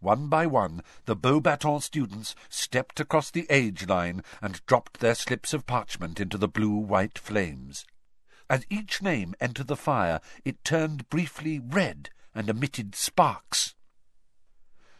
One 0.00 0.28
by 0.28 0.46
one, 0.46 0.82
the 1.04 1.14
Beauxbatons 1.14 1.82
students 1.84 2.34
stepped 2.48 3.00
across 3.00 3.30
the 3.30 3.46
age 3.50 3.86
line 3.86 4.24
and 4.40 4.64
dropped 4.64 5.00
their 5.00 5.14
slips 5.14 5.52
of 5.52 5.66
parchment 5.66 6.18
into 6.18 6.38
the 6.38 6.48
blue-white 6.48 7.18
flames. 7.18 7.86
As 8.48 8.64
each 8.70 9.02
name 9.02 9.34
entered 9.40 9.66
the 9.66 9.76
fire, 9.76 10.20
it 10.44 10.64
turned 10.64 11.08
briefly 11.10 11.60
red 11.60 12.08
and 12.34 12.48
emitted 12.48 12.94
sparks. 12.94 13.74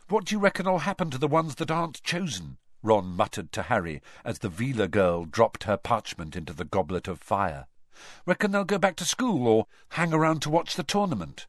What 0.09 0.27
do 0.27 0.35
you 0.35 0.39
reckon'll 0.39 0.81
happen 0.81 1.11
to 1.11 1.19
the 1.19 1.29
ones 1.29 1.55
that 1.57 1.71
aren't 1.71 2.03
chosen? 2.03 2.59
Ron 2.83 3.17
muttered 3.17 3.53
to 3.53 3.63
Harry 3.63 4.03
as 4.25 4.41
the 4.41 4.51
Veela 4.51 4.91
girl 4.91 5.25
dropped 5.25 5.65
her 5.65 5.77
parchment 5.77 6.37
into 6.37 6.53
the 6.53 6.65
goblet 6.65 7.09
of 7.09 7.21
fire. 7.21 7.67
Reckon 8.27 8.51
they'll 8.51 8.65
go 8.65 8.79
back 8.79 8.97
to 8.97 9.05
school 9.05 9.49
or 9.49 9.67
hang 9.91 10.13
around 10.13 10.43
to 10.43 10.51
watch 10.51 10.77
the 10.77 10.83
tournament? 10.83 11.47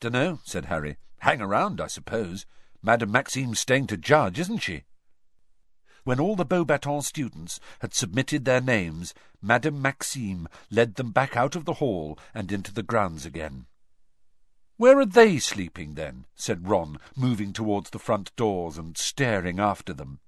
Dunno, 0.00 0.40
said 0.44 0.66
Harry. 0.66 0.96
Hang 1.20 1.40
around, 1.40 1.80
I 1.80 1.86
suppose. 1.86 2.46
Madame 2.82 3.12
Maxime's 3.12 3.60
staying 3.60 3.86
to 3.88 3.96
judge, 3.96 4.38
isn't 4.38 4.58
she? 4.58 4.84
When 6.04 6.18
all 6.18 6.34
the 6.34 6.46
Beauxbatons 6.46 7.04
students 7.04 7.60
had 7.80 7.92
submitted 7.92 8.44
their 8.44 8.60
names, 8.60 9.12
Madame 9.42 9.82
Maxime 9.82 10.48
led 10.70 10.94
them 10.94 11.12
back 11.12 11.36
out 11.36 11.54
of 11.54 11.66
the 11.66 11.74
hall 11.74 12.18
and 12.34 12.50
into 12.50 12.72
the 12.72 12.82
grounds 12.82 13.26
again. 13.26 13.66
Where 14.76 14.98
are 14.98 15.06
they 15.06 15.38
sleeping, 15.38 15.94
then? 15.94 16.24
said 16.34 16.68
Ron, 16.68 16.98
moving 17.14 17.52
towards 17.52 17.90
the 17.90 17.98
front 17.98 18.34
doors 18.34 18.78
and 18.78 18.96
staring 18.96 19.60
after 19.60 19.92
them. 19.92 20.20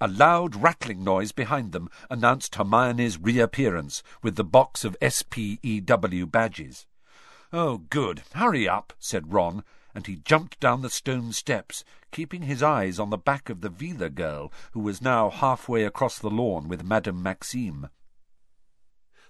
A 0.00 0.08
loud 0.08 0.56
rattling 0.56 1.04
noise 1.04 1.32
behind 1.32 1.72
them 1.72 1.90
announced 2.10 2.54
Hermione's 2.54 3.18
reappearance 3.18 4.02
with 4.22 4.36
the 4.36 4.44
box 4.44 4.82
of 4.82 4.96
SPEW 5.02 6.26
badges. 6.26 6.86
Oh, 7.52 7.78
good. 7.78 8.22
Hurry 8.32 8.66
up, 8.66 8.94
said 8.98 9.32
Ron, 9.32 9.62
and 9.96 10.06
he 10.06 10.16
jumped 10.16 10.60
down 10.60 10.82
the 10.82 10.90
stone 10.90 11.32
steps, 11.32 11.82
keeping 12.12 12.42
his 12.42 12.62
eyes 12.62 12.98
on 12.98 13.08
the 13.08 13.16
back 13.16 13.48
of 13.48 13.62
the 13.62 13.70
Veela 13.70 14.14
girl, 14.14 14.52
who 14.72 14.80
was 14.80 15.00
now 15.00 15.30
halfway 15.30 15.84
across 15.84 16.18
the 16.18 16.28
lawn 16.28 16.68
with 16.68 16.84
Madame 16.84 17.22
Maxime. 17.22 17.88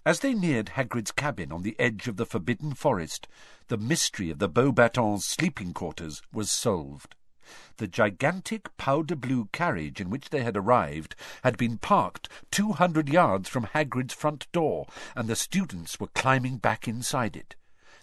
As 0.04 0.18
they 0.20 0.34
neared 0.34 0.70
Hagrid's 0.70 1.12
cabin 1.12 1.52
on 1.52 1.62
the 1.62 1.78
edge 1.78 2.08
of 2.08 2.16
the 2.16 2.26
forbidden 2.26 2.74
forest, 2.74 3.28
the 3.68 3.76
mystery 3.76 4.28
of 4.28 4.40
the 4.40 4.48
Beauxbatons' 4.48 5.22
sleeping 5.22 5.72
quarters 5.72 6.20
was 6.32 6.50
solved. 6.50 7.14
The 7.76 7.86
gigantic 7.86 8.76
powder-blue 8.76 9.50
carriage 9.52 10.00
in 10.00 10.10
which 10.10 10.30
they 10.30 10.42
had 10.42 10.56
arrived 10.56 11.14
had 11.44 11.56
been 11.56 11.78
parked 11.78 12.28
two 12.50 12.72
hundred 12.72 13.08
yards 13.08 13.48
from 13.48 13.68
Hagrid's 13.72 14.14
front 14.14 14.50
door, 14.50 14.88
and 15.14 15.28
the 15.28 15.36
students 15.36 16.00
were 16.00 16.08
climbing 16.08 16.58
back 16.58 16.88
inside 16.88 17.36
it. 17.36 17.54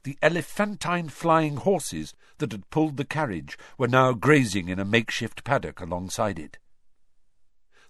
The 0.03 0.17
elephantine 0.21 1.07
flying 1.07 1.55
horses 1.55 2.13
that 2.39 2.51
had 2.51 2.69
pulled 2.69 2.97
the 2.97 3.05
carriage 3.05 3.57
were 3.77 3.87
now 3.87 4.11
grazing 4.11 4.67
in 4.67 4.77
a 4.77 4.85
makeshift 4.85 5.45
paddock 5.45 5.79
alongside 5.79 6.37
it. 6.37 6.57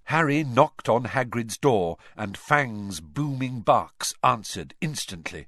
Harry 0.05 0.43
knocked 0.43 0.87
on 0.87 1.05
Hagrid's 1.05 1.57
door, 1.57 1.97
and 2.15 2.37
Fang's 2.37 2.99
booming 2.99 3.61
barks 3.61 4.13
answered 4.23 4.75
instantly. 4.79 5.47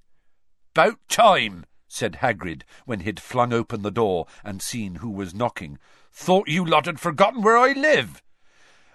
"'Bout 0.73 0.99
time!' 1.08 1.65
said 1.88 2.15
Hagrid, 2.15 2.63
when 2.86 3.01
he'd 3.01 3.19
flung 3.19 3.54
open 3.54 3.82
the 3.84 3.91
door 3.91 4.25
and 4.43 4.62
seen 4.62 4.95
who 4.95 5.12
was 5.12 5.36
knocking. 5.36 5.78
Thought 6.12 6.47
you 6.47 6.65
lot 6.65 6.88
had 6.88 6.99
forgotten 6.99 7.41
where 7.41 7.58
I 7.58 7.73
live. 7.73 8.23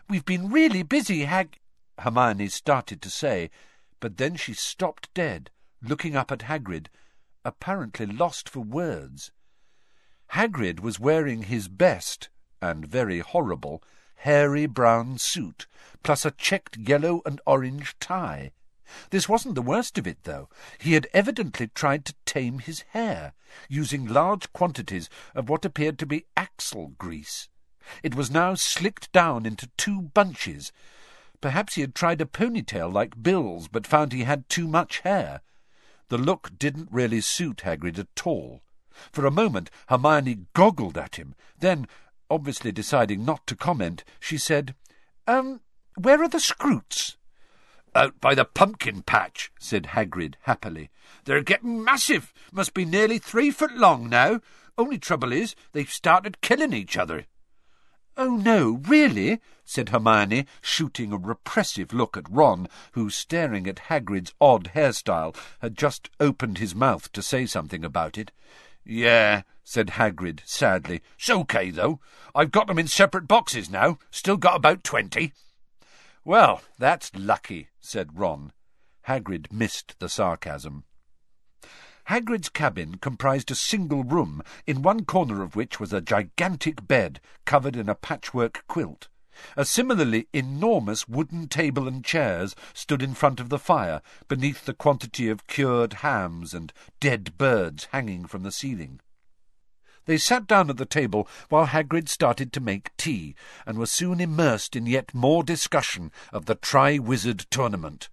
We've 0.08 0.24
been 0.24 0.50
really 0.50 0.82
busy, 0.82 1.24
Hag... 1.24 1.58
Hermione 1.98 2.48
started 2.48 3.00
to 3.02 3.10
say, 3.10 3.50
but 4.00 4.16
then 4.16 4.34
she 4.34 4.54
stopped 4.54 5.12
dead, 5.14 5.50
looking 5.82 6.16
up 6.16 6.32
at 6.32 6.40
Hagrid, 6.40 6.88
apparently 7.44 8.06
lost 8.06 8.48
for 8.48 8.60
words. 8.60 9.32
Hagrid 10.32 10.80
was 10.80 11.00
wearing 11.00 11.44
his 11.44 11.68
best, 11.68 12.28
and 12.62 12.86
very 12.86 13.20
horrible, 13.20 13.82
hairy 14.16 14.66
brown 14.66 15.18
suit, 15.18 15.66
plus 16.02 16.24
a 16.24 16.30
checked 16.30 16.76
yellow 16.76 17.22
and 17.24 17.40
orange 17.46 17.96
tie. 17.98 18.52
This 19.10 19.28
wasn't 19.28 19.54
the 19.54 19.62
worst 19.62 19.98
of 19.98 20.06
it, 20.06 20.24
though. 20.24 20.48
He 20.78 20.92
had 20.92 21.08
evidently 21.12 21.68
tried 21.68 22.04
to 22.06 22.14
tame 22.26 22.58
his 22.58 22.82
hair, 22.90 23.32
using 23.68 24.06
large 24.06 24.52
quantities 24.52 25.08
of 25.34 25.48
what 25.48 25.64
appeared 25.64 25.98
to 26.00 26.06
be 26.06 26.26
axle 26.36 26.88
grease. 26.98 27.48
It 28.02 28.14
was 28.14 28.30
now 28.30 28.54
slicked 28.54 29.10
down 29.12 29.46
into 29.46 29.70
two 29.76 30.02
bunches. 30.02 30.72
Perhaps 31.40 31.74
he 31.74 31.80
had 31.80 31.94
tried 31.94 32.20
a 32.20 32.26
ponytail 32.26 32.92
like 32.92 33.22
Bill's, 33.22 33.68
but 33.68 33.86
found 33.86 34.12
he 34.12 34.24
had 34.24 34.48
too 34.48 34.68
much 34.68 35.00
hair. 35.00 35.40
The 36.10 36.18
look 36.18 36.50
didn't 36.58 36.88
really 36.90 37.20
suit 37.20 37.58
Hagrid 37.58 37.96
at 37.96 38.26
all. 38.26 38.62
For 39.12 39.24
a 39.24 39.30
moment 39.30 39.70
Hermione 39.88 40.46
goggled 40.54 40.98
at 40.98 41.16
him. 41.16 41.36
Then, 41.60 41.86
obviously 42.28 42.72
deciding 42.72 43.24
not 43.24 43.46
to 43.46 43.54
comment, 43.54 44.02
she 44.18 44.36
said, 44.36 44.74
Um, 45.28 45.60
where 45.96 46.20
are 46.20 46.28
the 46.28 46.38
Skrewts? 46.38 47.14
Out 47.94 48.20
by 48.20 48.34
the 48.34 48.44
pumpkin 48.44 49.02
patch, 49.02 49.52
said 49.60 49.90
Hagrid 49.94 50.34
happily. 50.42 50.90
They're 51.26 51.42
getting 51.42 51.84
massive. 51.84 52.34
Must 52.52 52.74
be 52.74 52.84
nearly 52.84 53.18
three 53.18 53.52
foot 53.52 53.76
long 53.76 54.08
now. 54.08 54.40
Only 54.76 54.98
trouble 54.98 55.32
is, 55.32 55.54
they've 55.72 55.88
started 55.88 56.40
killing 56.40 56.72
each 56.72 56.96
other. 56.96 57.26
Oh, 58.22 58.36
no, 58.36 58.82
really? 58.86 59.40
said 59.64 59.88
Hermione, 59.88 60.44
shooting 60.60 61.10
a 61.10 61.16
repressive 61.16 61.94
look 61.94 62.18
at 62.18 62.30
Ron, 62.30 62.68
who, 62.92 63.08
staring 63.08 63.66
at 63.66 63.86
Hagrid's 63.88 64.34
odd 64.38 64.72
hairstyle, 64.74 65.34
had 65.60 65.74
just 65.74 66.10
opened 66.20 66.58
his 66.58 66.74
mouth 66.74 67.10
to 67.12 67.22
say 67.22 67.46
something 67.46 67.82
about 67.82 68.18
it. 68.18 68.30
Yeah, 68.84 69.44
said 69.64 69.92
Hagrid 69.92 70.40
sadly. 70.44 71.00
It's 71.18 71.30
okay, 71.30 71.70
though. 71.70 71.98
I've 72.34 72.52
got 72.52 72.66
them 72.66 72.78
in 72.78 72.88
separate 72.88 73.26
boxes 73.26 73.70
now. 73.70 73.96
Still 74.10 74.36
got 74.36 74.56
about 74.56 74.84
twenty. 74.84 75.32
Well, 76.22 76.60
that's 76.78 77.10
lucky, 77.14 77.68
said 77.80 78.18
Ron. 78.18 78.52
Hagrid 79.08 79.50
missed 79.50 79.98
the 79.98 80.10
sarcasm. 80.10 80.84
Hagrid's 82.10 82.48
cabin 82.48 82.96
comprised 82.96 83.52
a 83.52 83.54
single 83.54 84.02
room, 84.02 84.42
in 84.66 84.82
one 84.82 85.04
corner 85.04 85.42
of 85.42 85.54
which 85.54 85.78
was 85.78 85.92
a 85.92 86.00
gigantic 86.00 86.88
bed 86.88 87.20
covered 87.44 87.76
in 87.76 87.88
a 87.88 87.94
patchwork 87.94 88.64
quilt. 88.66 89.06
A 89.56 89.64
similarly 89.64 90.26
enormous 90.32 91.06
wooden 91.06 91.46
table 91.46 91.86
and 91.86 92.04
chairs 92.04 92.56
stood 92.74 93.00
in 93.00 93.14
front 93.14 93.38
of 93.38 93.48
the 93.48 93.60
fire, 93.60 94.02
beneath 94.26 94.64
the 94.64 94.74
quantity 94.74 95.28
of 95.28 95.46
cured 95.46 95.92
hams 96.02 96.52
and 96.52 96.72
dead 96.98 97.38
birds 97.38 97.86
hanging 97.92 98.24
from 98.24 98.42
the 98.42 98.50
ceiling. 98.50 99.00
They 100.06 100.18
sat 100.18 100.48
down 100.48 100.68
at 100.68 100.78
the 100.78 100.86
table 100.86 101.28
while 101.48 101.68
Hagrid 101.68 102.08
started 102.08 102.52
to 102.54 102.60
make 102.60 102.90
tea, 102.96 103.36
and 103.64 103.78
were 103.78 103.86
soon 103.86 104.20
immersed 104.20 104.74
in 104.74 104.86
yet 104.86 105.14
more 105.14 105.44
discussion 105.44 106.10
of 106.32 106.46
the 106.46 106.56
Tri-Wizard 106.56 107.46
tournament. 107.50 108.08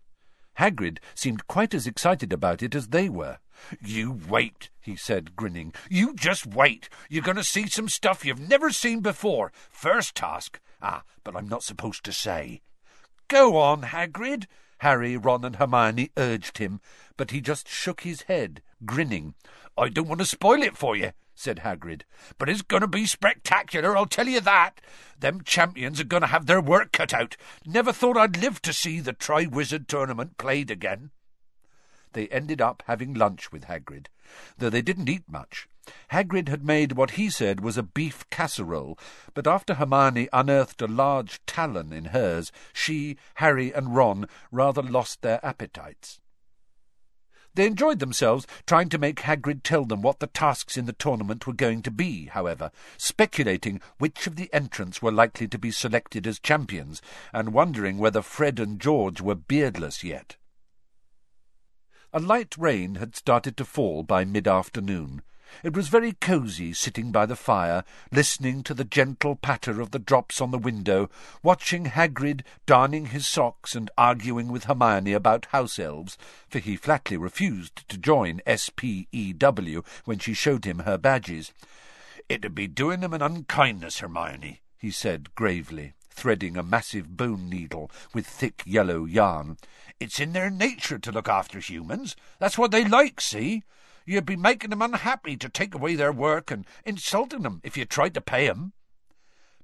Hagrid 0.60 1.00
seemed 1.16 1.48
quite 1.48 1.74
as 1.74 1.88
excited 1.88 2.32
about 2.32 2.62
it 2.62 2.76
as 2.76 2.90
they 2.90 3.10
were. 3.10 3.40
You 3.84 4.20
wait, 4.28 4.70
he 4.80 4.96
said, 4.96 5.36
grinning. 5.36 5.74
You 5.90 6.14
just 6.14 6.46
wait. 6.46 6.90
You're 7.10 7.24
going 7.24 7.38
to 7.38 7.44
see 7.44 7.68
some 7.68 7.90
stuff 7.90 8.26
you've 8.26 8.50
never 8.50 8.72
seen 8.72 9.02
before. 9.02 9.52
First 9.70 10.16
task. 10.16 10.60
Ah, 10.82 11.04
but 11.24 11.36
I'm 11.36 11.48
not 11.48 11.64
supposed 11.64 12.04
to 12.06 12.14
say. 12.14 12.62
Go 13.28 13.58
on, 13.58 13.82
Hagrid, 13.82 14.46
Harry, 14.80 15.18
Ron, 15.18 15.44
and 15.44 15.56
Hermione 15.58 16.12
urged 16.18 16.60
him, 16.60 16.80
but 17.18 17.32
he 17.32 17.42
just 17.42 17.68
shook 17.68 18.02
his 18.02 18.24
head, 18.24 18.62
grinning. 18.86 19.34
I 19.78 19.90
don't 19.90 20.08
want 20.08 20.20
to 20.20 20.26
spoil 20.26 20.62
it 20.62 20.78
for 20.78 20.96
you, 20.96 21.12
said 21.36 21.58
Hagrid. 21.58 22.04
But 22.38 22.48
it's 22.48 22.62
going 22.62 22.82
to 22.82 22.88
be 22.88 23.06
spectacular, 23.06 23.98
I'll 23.98 24.06
tell 24.06 24.28
you 24.28 24.40
that. 24.42 24.80
Them 25.20 25.42
champions 25.44 26.00
are 26.00 26.06
going 26.06 26.22
to 26.22 26.28
have 26.28 26.46
their 26.46 26.62
work 26.62 26.92
cut 26.92 27.14
out. 27.14 27.36
Never 27.66 27.92
thought 27.92 28.18
I'd 28.18 28.38
live 28.38 28.62
to 28.62 28.72
see 28.72 29.00
the 29.00 29.14
Tri-Wizard 29.14 29.88
tournament 29.88 30.38
played 30.38 30.72
again. 30.72 31.12
They 32.14 32.28
ended 32.30 32.62
up 32.62 32.84
having 32.88 33.14
lunch 33.14 33.52
with 33.52 33.66
Hagrid, 33.66 34.08
though 34.58 34.70
they 34.70 34.82
didn't 34.82 35.10
eat 35.10 35.24
much. 35.28 35.68
Hagrid 36.12 36.50
had 36.50 36.66
made 36.66 36.94
what 36.94 37.12
he 37.12 37.30
said 37.30 37.62
was 37.62 37.78
a 37.78 37.84
beef 37.84 38.30
casserole, 38.30 38.98
but 39.34 39.48
after 39.48 39.76
Hermione 39.76 40.28
unearthed 40.34 40.82
a 40.82 40.88
large 40.88 41.40
talon 41.46 41.94
in 41.94 42.06
hers, 42.06 42.52
she, 42.74 43.18
Harry, 43.36 43.72
and 43.72 43.96
Ron 43.96 44.28
rather 44.52 44.82
lost 44.82 45.22
their 45.22 45.46
appetites. 45.46 46.20
They 47.58 47.66
enjoyed 47.66 47.98
themselves 47.98 48.46
trying 48.68 48.90
to 48.90 49.00
make 49.00 49.22
Hagrid 49.22 49.64
tell 49.64 49.84
them 49.84 50.04
what 50.04 50.20
the 50.20 50.28
tasks 50.28 50.78
in 50.78 50.86
the 50.86 50.94
tournament 50.94 51.48
were 51.48 51.54
going 51.54 51.82
to 51.84 51.92
be, 51.92 52.26
however, 52.28 52.70
speculating 52.98 53.82
which 53.98 54.28
of 54.28 54.36
the 54.36 54.54
entrants 54.54 55.02
were 55.02 55.12
likely 55.12 55.48
to 55.48 55.58
be 55.58 55.72
selected 55.72 56.28
as 56.28 56.38
champions, 56.38 57.02
and 57.34 57.54
wondering 57.54 57.98
whether 57.98 58.22
Fred 58.22 58.60
and 58.60 58.80
George 58.80 59.22
were 59.22 59.34
beardless 59.34 60.04
yet. 60.04 60.36
A 62.18 62.20
light 62.20 62.58
rain 62.58 62.96
had 62.96 63.16
started 63.16 63.56
to 63.58 63.64
fall 63.64 64.02
by 64.02 64.26
mid-afternoon. 64.26 65.22
It 65.62 65.76
was 65.76 65.88
very 65.88 66.14
cosy 66.14 66.74
sitting 66.74 67.12
by 67.12 67.28
the 67.28 67.36
fire, 67.36 67.84
listening 68.12 68.64
to 68.64 68.74
the 68.74 68.84
gentle 68.84 69.36
patter 69.36 69.80
of 69.80 69.92
the 69.92 70.00
drops 70.00 70.42
on 70.42 70.50
the 70.50 70.58
window, 70.58 71.12
watching 71.44 71.86
Hagrid 71.86 72.44
darning 72.66 73.06
his 73.06 73.28
socks 73.28 73.76
and 73.76 73.92
arguing 74.00 74.48
with 74.48 74.64
Hermione 74.64 75.14
about 75.14 75.46
house 75.52 75.78
elves, 75.78 76.18
for 76.50 76.58
he 76.58 76.76
flatly 76.76 77.18
refused 77.18 77.88
to 77.88 78.00
join 78.00 78.42
SPEW 78.48 79.84
when 80.06 80.18
she 80.18 80.34
showed 80.34 80.66
him 80.66 80.80
her 80.80 80.98
badges. 80.98 81.54
It'd 82.28 82.56
be 82.56 82.66
doing 82.66 83.02
them 83.02 83.14
an 83.14 83.22
unkindness, 83.22 84.00
Hermione, 84.00 84.62
he 84.76 84.90
said 84.90 85.36
gravely, 85.36 85.94
threading 86.18 86.58
a 86.58 86.64
massive 86.64 87.16
bone 87.16 87.48
needle 87.48 87.92
with 88.12 88.26
thick 88.26 88.64
yellow 88.66 89.06
yarn. 89.06 89.58
It's 90.00 90.20
in 90.20 90.34
their 90.34 90.50
nature 90.50 90.98
to 90.98 91.12
look 91.12 91.30
after 91.30 91.60
humans. 91.60 92.16
That's 92.40 92.58
what 92.58 92.72
they 92.72 92.84
like, 92.84 93.22
see? 93.22 93.64
You'd 94.04 94.26
be 94.26 94.36
making 94.36 94.72
them 94.72 94.82
unhappy 94.82 95.38
to 95.38 95.48
take 95.48 95.76
away 95.76 95.96
their 95.96 96.12
work 96.12 96.50
and 96.50 96.66
insulting 96.84 97.44
them 97.44 97.62
if 97.64 97.78
you 97.78 97.86
tried 97.86 98.16
to 98.16 98.22
pay 98.22 98.50
'em. 98.50 98.74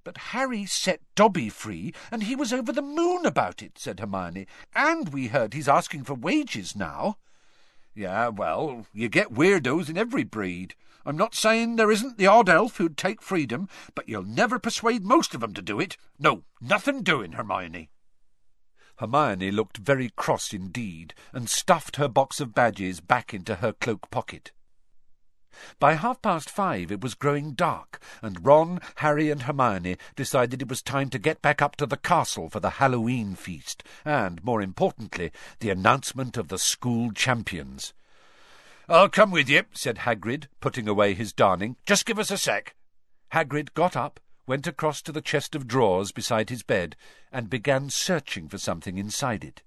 But 0.03 0.17
Harry 0.17 0.65
set 0.65 1.01
Dobby 1.15 1.49
free, 1.49 1.93
and 2.11 2.23
he 2.23 2.35
was 2.35 2.53
over 2.53 2.71
the 2.71 2.81
moon 2.81 3.25
about 3.25 3.63
it, 3.63 3.79
said 3.79 3.99
Hermione. 3.99 4.45
And 4.75 5.09
we 5.09 5.27
heard 5.27 5.53
he's 5.53 5.69
asking 5.69 6.03
for 6.03 6.13
wages 6.13 6.75
now. 6.75 7.17
Yeah, 7.95 8.27
well, 8.27 8.85
you 8.93 9.09
get 9.09 9.33
weirdos 9.33 9.89
in 9.89 9.97
every 9.97 10.23
breed. 10.23 10.75
I'm 11.05 11.17
not 11.17 11.35
saying 11.35 11.75
there 11.75 11.91
isn't 11.91 12.17
the 12.17 12.27
odd 12.27 12.47
elf 12.47 12.77
who'd 12.77 12.97
take 12.97 13.21
freedom, 13.21 13.67
but 13.93 14.07
you'll 14.07 14.23
never 14.23 14.57
persuade 14.57 15.03
most 15.03 15.35
of 15.35 15.43
'em 15.43 15.53
to 15.53 15.61
do 15.61 15.79
it. 15.79 15.97
No, 16.17 16.45
nothing 16.61 17.03
doing, 17.03 17.33
Hermione. 17.33 17.89
Hermione 18.97 19.51
looked 19.51 19.77
very 19.77 20.09
cross 20.11 20.53
indeed, 20.53 21.13
and 21.33 21.49
stuffed 21.49 21.97
her 21.97 22.07
box 22.07 22.39
of 22.39 22.53
badges 22.53 23.01
back 23.01 23.33
into 23.33 23.55
her 23.55 23.73
cloak 23.73 24.09
pocket. 24.11 24.51
By 25.79 25.95
half 25.95 26.21
past 26.21 26.49
five 26.49 26.91
it 26.91 27.01
was 27.01 27.13
growing 27.13 27.53
dark, 27.53 28.01
and 28.21 28.45
Ron, 28.45 28.79
Harry, 28.97 29.29
and 29.29 29.43
Hermione 29.43 29.97
decided 30.15 30.61
it 30.61 30.67
was 30.67 30.81
time 30.81 31.09
to 31.11 31.19
get 31.19 31.41
back 31.41 31.61
up 31.61 31.75
to 31.77 31.85
the 31.85 31.97
castle 31.97 32.49
for 32.49 32.59
the 32.59 32.71
Halloween 32.81 33.35
feast, 33.35 33.83
and, 34.05 34.43
more 34.43 34.61
importantly, 34.61 35.31
the 35.59 35.69
announcement 35.69 36.37
of 36.37 36.47
the 36.47 36.57
school 36.57 37.11
champions. 37.11 37.93
I'll 38.89 39.09
come 39.09 39.31
with 39.31 39.47
you, 39.49 39.63
said 39.71 39.99
Hagrid, 39.99 40.47
putting 40.59 40.87
away 40.87 41.13
his 41.13 41.31
darning. 41.31 41.77
Just 41.85 42.05
give 42.05 42.19
us 42.19 42.31
a 42.31 42.37
sec. 42.37 42.75
Hagrid 43.31 43.73
got 43.73 43.95
up, 43.95 44.19
went 44.45 44.67
across 44.67 45.01
to 45.03 45.11
the 45.13 45.21
chest 45.21 45.55
of 45.55 45.67
drawers 45.67 46.11
beside 46.11 46.49
his 46.49 46.63
bed, 46.63 46.97
and 47.31 47.49
began 47.49 47.89
searching 47.89 48.49
for 48.49 48.57
something 48.57 48.97
inside 48.97 49.43
it. 49.43 49.63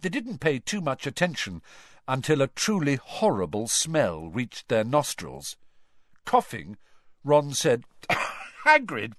They 0.00 0.08
didn't 0.08 0.38
pay 0.38 0.58
too 0.58 0.80
much 0.80 1.06
attention 1.06 1.62
until 2.08 2.42
a 2.42 2.48
truly 2.48 2.96
horrible 2.96 3.68
smell 3.68 4.28
reached 4.28 4.68
their 4.68 4.82
nostrils. 4.82 5.56
Coughing, 6.24 6.76
Ron 7.22 7.52
said, 7.52 7.84
Hagrid, 8.64 9.12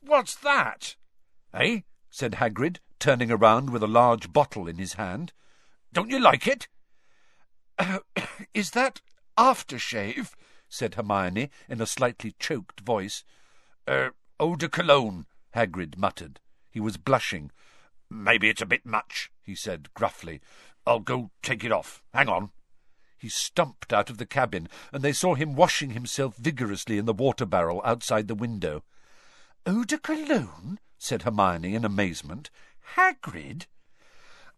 what's 0.00 0.36
that? 0.36 0.94
Eh? 1.52 1.80
said 2.08 2.34
Hagrid, 2.34 2.78
turning 3.00 3.32
around 3.32 3.70
with 3.70 3.82
a 3.82 3.88
large 3.88 4.32
bottle 4.32 4.68
in 4.68 4.78
his 4.78 4.94
hand. 4.94 5.32
Don't 5.92 6.10
you 6.10 6.20
like 6.20 6.46
it? 6.46 6.68
Uh, 7.78 7.98
is 8.54 8.70
that 8.70 9.00
aftershave? 9.38 10.32
said 10.68 10.94
Hermione 10.94 11.50
in 11.68 11.80
a 11.80 11.86
slightly 11.86 12.34
choked 12.38 12.80
voice. 12.80 13.24
Er, 13.88 14.14
eau 14.40 14.56
de 14.56 14.68
cologne, 14.68 15.26
Hagrid 15.54 15.96
muttered. 15.96 16.40
He 16.70 16.80
was 16.80 16.96
blushing. 16.96 17.50
Maybe 18.10 18.48
it's 18.48 18.62
a 18.62 18.66
bit 18.66 18.84
much, 18.84 19.30
he 19.42 19.54
said 19.54 19.92
gruffly. 19.94 20.40
I'll 20.86 21.00
go 21.00 21.30
take 21.42 21.64
it 21.64 21.72
off. 21.72 22.02
Hang 22.12 22.28
on. 22.28 22.50
He 23.18 23.28
stumped 23.28 23.92
out 23.92 24.10
of 24.10 24.18
the 24.18 24.26
cabin, 24.26 24.68
and 24.92 25.02
they 25.02 25.12
saw 25.12 25.34
him 25.34 25.54
washing 25.56 25.90
himself 25.90 26.36
vigorously 26.36 26.98
in 26.98 27.06
the 27.06 27.14
water 27.14 27.46
barrel 27.46 27.80
outside 27.84 28.28
the 28.28 28.34
window. 28.34 28.84
Eau 29.66 29.84
de 29.84 29.98
cologne? 29.98 30.78
said 30.98 31.22
Hermione 31.22 31.74
in 31.74 31.84
amazement. 31.84 32.50
Hagrid? 32.94 33.66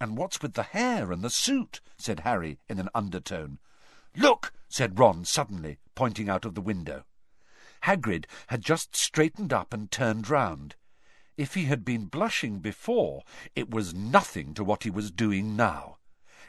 And 0.00 0.16
what's 0.16 0.40
with 0.40 0.54
the 0.54 0.62
hair 0.62 1.10
and 1.10 1.22
the 1.22 1.30
suit? 1.30 1.80
said 1.96 2.20
Harry 2.20 2.58
in 2.68 2.78
an 2.78 2.88
undertone. 2.94 3.58
Look! 4.16 4.52
said 4.68 4.98
Ron 4.98 5.24
suddenly, 5.24 5.78
pointing 5.94 6.28
out 6.28 6.44
of 6.44 6.54
the 6.54 6.60
window. 6.60 7.04
Hagrid 7.82 8.26
had 8.48 8.62
just 8.62 8.96
straightened 8.96 9.52
up 9.52 9.72
and 9.72 9.90
turned 9.90 10.30
round. 10.30 10.76
If 11.36 11.54
he 11.54 11.66
had 11.66 11.84
been 11.84 12.06
blushing 12.06 12.58
before, 12.58 13.22
it 13.54 13.70
was 13.70 13.94
nothing 13.94 14.54
to 14.54 14.64
what 14.64 14.82
he 14.82 14.90
was 14.90 15.10
doing 15.10 15.56
now. 15.56 15.97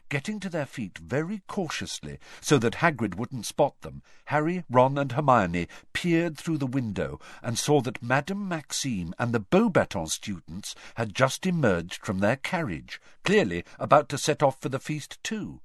Getting 0.10 0.40
to 0.40 0.50
their 0.50 0.66
feet 0.66 0.98
very 0.98 1.44
cautiously, 1.46 2.18
so 2.42 2.58
that 2.58 2.78
Hagrid 2.78 3.14
wouldn't 3.14 3.46
spot 3.46 3.80
them, 3.82 4.02
Harry, 4.26 4.64
Ron, 4.68 4.98
and 4.98 5.12
Hermione 5.12 5.68
peered 5.94 6.36
through 6.36 6.58
the 6.58 6.66
window 6.66 7.20
and 7.44 7.60
saw 7.60 7.80
that 7.82 8.02
Madame 8.02 8.48
Maxime 8.48 9.14
and 9.20 9.34
the 9.34 9.40
Beauxbatons 9.40 10.12
students 10.14 10.74
had 10.96 11.14
just 11.14 11.46
emerged 11.46 12.04
from 12.04 12.20
their 12.20 12.38
carriage, 12.38 13.00
clearly 13.24 13.64
about 13.78 14.10
to 14.10 14.18
set 14.18 14.42
off 14.42 14.60
for 14.60 14.70
the 14.70 14.80
feast 14.80 15.24
too. 15.24 15.62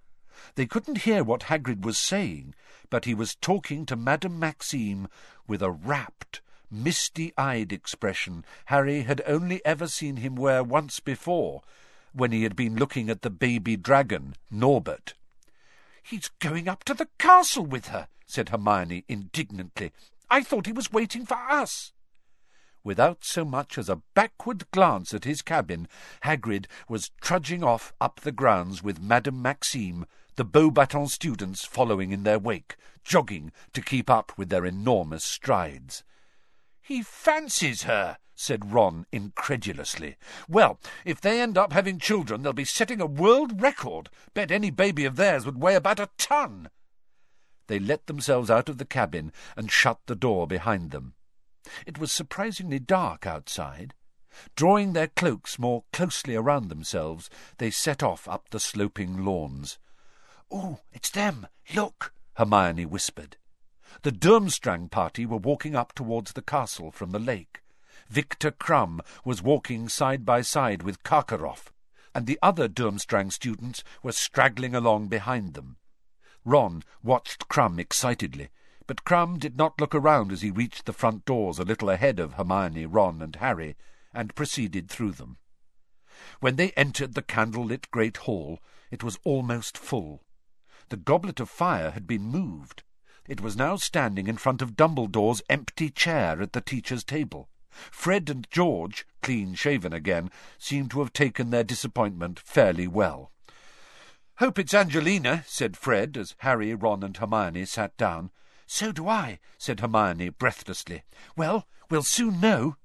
They 0.56 0.66
couldn't 0.66 0.98
hear 0.98 1.24
what 1.24 1.44
Hagrid 1.44 1.82
was 1.82 1.96
saying, 1.96 2.54
but 2.90 3.06
he 3.06 3.14
was 3.14 3.36
talking 3.36 3.86
to 3.86 3.96
Madame 3.96 4.38
Maxime 4.38 5.08
with 5.48 5.62
a 5.62 5.70
rapt, 5.70 6.42
misty-eyed 6.70 7.72
expression 7.72 8.44
Harry 8.66 9.02
had 9.02 9.22
only 9.26 9.64
ever 9.64 9.88
seen 9.88 10.16
him 10.16 10.34
wear 10.34 10.62
once 10.62 11.00
before, 11.00 11.62
when 12.14 12.32
he 12.32 12.44
had 12.44 12.56
been 12.56 12.76
looking 12.76 13.10
at 13.10 13.22
the 13.22 13.30
baby 13.30 13.76
dragon, 13.76 14.34
Norbert. 14.50 15.14
He's 16.02 16.30
going 16.38 16.68
up 16.68 16.84
to 16.84 16.94
the 16.94 17.08
castle 17.18 17.66
with 17.66 17.88
her, 17.88 18.08
said 18.26 18.50
Hermione 18.50 19.04
indignantly. 19.08 19.92
I 20.30 20.42
thought 20.42 20.66
he 20.66 20.72
was 20.72 20.92
waiting 20.92 21.26
for 21.26 21.38
us. 21.50 21.92
Without 22.84 23.24
so 23.24 23.44
much 23.44 23.78
as 23.78 23.88
a 23.88 24.02
backward 24.14 24.70
glance 24.70 25.14
at 25.14 25.24
his 25.24 25.40
cabin, 25.40 25.88
Hagrid 26.22 26.66
was 26.88 27.10
trudging 27.20 27.64
off 27.64 27.94
up 28.00 28.20
the 28.20 28.32
grounds 28.32 28.82
with 28.82 29.00
Madame 29.00 29.40
Maxime, 29.40 30.04
the 30.36 30.44
Beauxbatons 30.44 31.10
students 31.10 31.64
following 31.64 32.12
in 32.12 32.24
their 32.24 32.38
wake, 32.38 32.76
jogging 33.02 33.52
to 33.72 33.80
keep 33.80 34.10
up 34.10 34.36
with 34.36 34.50
their 34.50 34.66
enormous 34.66 35.24
strides. 35.24 36.04
He 36.82 37.02
fancies 37.02 37.84
her, 37.84 38.18
said 38.34 38.72
Ron 38.72 39.06
incredulously. 39.12 40.16
Well, 40.48 40.80
if 41.04 41.20
they 41.20 41.40
end 41.40 41.56
up 41.56 41.72
having 41.72 41.98
children, 41.98 42.42
they'll 42.42 42.52
be 42.52 42.64
setting 42.64 43.00
a 43.00 43.06
world 43.06 43.60
record. 43.60 44.10
Bet 44.34 44.50
any 44.50 44.70
baby 44.70 45.04
of 45.04 45.16
theirs 45.16 45.46
would 45.46 45.60
weigh 45.60 45.76
about 45.76 46.00
a 46.00 46.10
ton. 46.18 46.68
They 47.66 47.78
let 47.78 48.06
themselves 48.06 48.50
out 48.50 48.68
of 48.68 48.78
the 48.78 48.84
cabin 48.84 49.32
and 49.56 49.70
shut 49.70 50.00
the 50.06 50.16
door 50.16 50.46
behind 50.46 50.90
them. 50.90 51.14
It 51.86 51.98
was 51.98 52.12
surprisingly 52.12 52.78
dark 52.78 53.26
outside. 53.26 53.94
Drawing 54.56 54.92
their 54.92 55.08
cloaks 55.08 55.58
more 55.58 55.84
closely 55.92 56.34
around 56.34 56.68
themselves, 56.68 57.30
they 57.58 57.70
set 57.70 58.02
off 58.02 58.28
up 58.28 58.50
the 58.50 58.60
sloping 58.60 59.24
lawns. 59.24 59.78
Oh, 60.50 60.80
it's 60.92 61.10
them! 61.10 61.46
Look! 61.74 62.12
Hermione 62.34 62.84
whispered. 62.84 63.36
The 64.02 64.12
Durmstrang 64.12 64.90
party 64.90 65.24
were 65.24 65.36
walking 65.36 65.74
up 65.74 65.94
towards 65.94 66.32
the 66.32 66.42
castle 66.42 66.90
from 66.90 67.12
the 67.12 67.18
lake. 67.18 67.62
Viktor 68.08 68.50
Krum 68.50 69.00
was 69.24 69.42
walking 69.42 69.88
side 69.88 70.24
by 70.24 70.42
side 70.42 70.82
with 70.82 71.02
Karkaroff, 71.02 71.72
and 72.14 72.26
the 72.26 72.38
other 72.42 72.68
Durmstrang 72.68 73.32
students 73.32 73.82
were 74.02 74.12
straggling 74.12 74.74
along 74.74 75.08
behind 75.08 75.54
them. 75.54 75.76
Ron 76.44 76.82
watched 77.02 77.48
Krum 77.48 77.78
excitedly, 77.78 78.50
but 78.86 79.04
Krum 79.04 79.38
did 79.38 79.56
not 79.56 79.80
look 79.80 79.94
around 79.94 80.30
as 80.30 80.42
he 80.42 80.50
reached 80.50 80.84
the 80.84 80.92
front 80.92 81.24
doors 81.24 81.58
a 81.58 81.64
little 81.64 81.88
ahead 81.88 82.20
of 82.20 82.34
Hermione, 82.34 82.86
Ron, 82.86 83.22
and 83.22 83.36
Harry, 83.36 83.76
and 84.12 84.34
proceeded 84.34 84.90
through 84.90 85.12
them. 85.12 85.38
When 86.40 86.56
they 86.56 86.70
entered 86.72 87.14
the 87.14 87.22
candle-lit 87.22 87.90
great 87.90 88.18
hall, 88.18 88.60
it 88.90 89.02
was 89.02 89.18
almost 89.24 89.78
full. 89.78 90.22
The 90.90 90.96
goblet 90.98 91.40
of 91.40 91.48
fire 91.48 91.92
had 91.92 92.06
been 92.06 92.24
moved. 92.24 92.82
It 93.26 93.40
was 93.40 93.56
now 93.56 93.76
standing 93.76 94.26
in 94.26 94.36
front 94.36 94.60
of 94.60 94.76
Dumbledore's 94.76 95.42
empty 95.48 95.88
chair 95.88 96.42
at 96.42 96.52
the 96.52 96.60
teacher's 96.60 97.02
table. 97.02 97.48
Fred 97.90 98.30
and 98.30 98.46
George, 98.50 99.06
clean-shaven 99.22 99.92
again, 99.92 100.30
seemed 100.58 100.90
to 100.92 101.00
have 101.00 101.12
taken 101.12 101.50
their 101.50 101.64
disappointment 101.64 102.38
fairly 102.40 102.86
well. 102.86 103.32
"Hope 104.38 104.58
it's 104.58 104.74
Angelina," 104.74 105.44
said 105.46 105.76
Fred, 105.76 106.16
as 106.16 106.34
Harry, 106.38 106.74
Ron, 106.74 107.02
and 107.02 107.16
Hermione 107.16 107.64
sat 107.64 107.96
down. 107.96 108.30
"So 108.66 108.92
do 108.92 109.08
I," 109.08 109.38
said 109.58 109.80
Hermione 109.80 110.30
breathlessly. 110.30 111.04
"Well, 111.36 111.68
we'll 111.90 112.02
soon 112.02 112.40
know." 112.40 112.76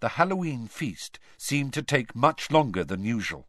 The 0.00 0.10
Halloween 0.10 0.68
feast 0.68 1.18
seemed 1.38 1.72
to 1.72 1.82
take 1.82 2.14
much 2.14 2.50
longer 2.50 2.84
than 2.84 3.04
usual. 3.04 3.48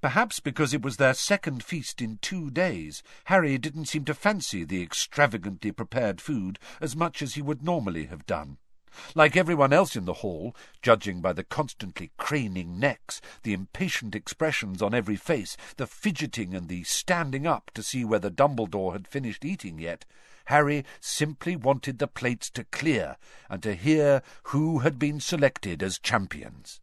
Perhaps 0.00 0.40
because 0.40 0.72
it 0.72 0.80
was 0.80 0.96
their 0.96 1.12
second 1.12 1.62
feast 1.64 2.00
in 2.00 2.18
two 2.18 2.50
days, 2.50 3.02
Harry 3.24 3.58
didn't 3.58 3.86
seem 3.86 4.04
to 4.06 4.14
fancy 4.14 4.64
the 4.64 4.82
extravagantly 4.82 5.72
prepared 5.72 6.20
food 6.20 6.58
as 6.80 6.96
much 6.96 7.20
as 7.20 7.34
he 7.34 7.42
would 7.42 7.62
normally 7.62 8.06
have 8.06 8.24
done. 8.24 8.56
Like 9.14 9.36
everyone 9.36 9.72
else 9.72 9.96
in 9.96 10.04
the 10.04 10.14
hall, 10.14 10.54
judging 10.82 11.20
by 11.20 11.32
the 11.32 11.44
constantly 11.44 12.10
craning 12.18 12.78
necks, 12.78 13.20
the 13.42 13.52
impatient 13.52 14.14
expressions 14.14 14.82
on 14.82 14.94
every 14.94 15.16
face, 15.16 15.56
the 15.76 15.86
fidgeting 15.86 16.54
and 16.54 16.68
the 16.68 16.84
standing 16.84 17.46
up 17.46 17.70
to 17.74 17.82
see 17.82 18.04
whether 18.04 18.30
Dumbledore 18.30 18.92
had 18.92 19.08
finished 19.08 19.44
eating 19.44 19.78
yet, 19.78 20.04
Harry 20.46 20.84
simply 21.00 21.56
wanted 21.56 21.98
the 21.98 22.08
plates 22.08 22.50
to 22.50 22.64
clear 22.64 23.16
and 23.48 23.62
to 23.62 23.74
hear 23.74 24.22
who 24.44 24.80
had 24.80 24.98
been 24.98 25.20
selected 25.20 25.82
as 25.82 25.98
champions. 25.98 26.80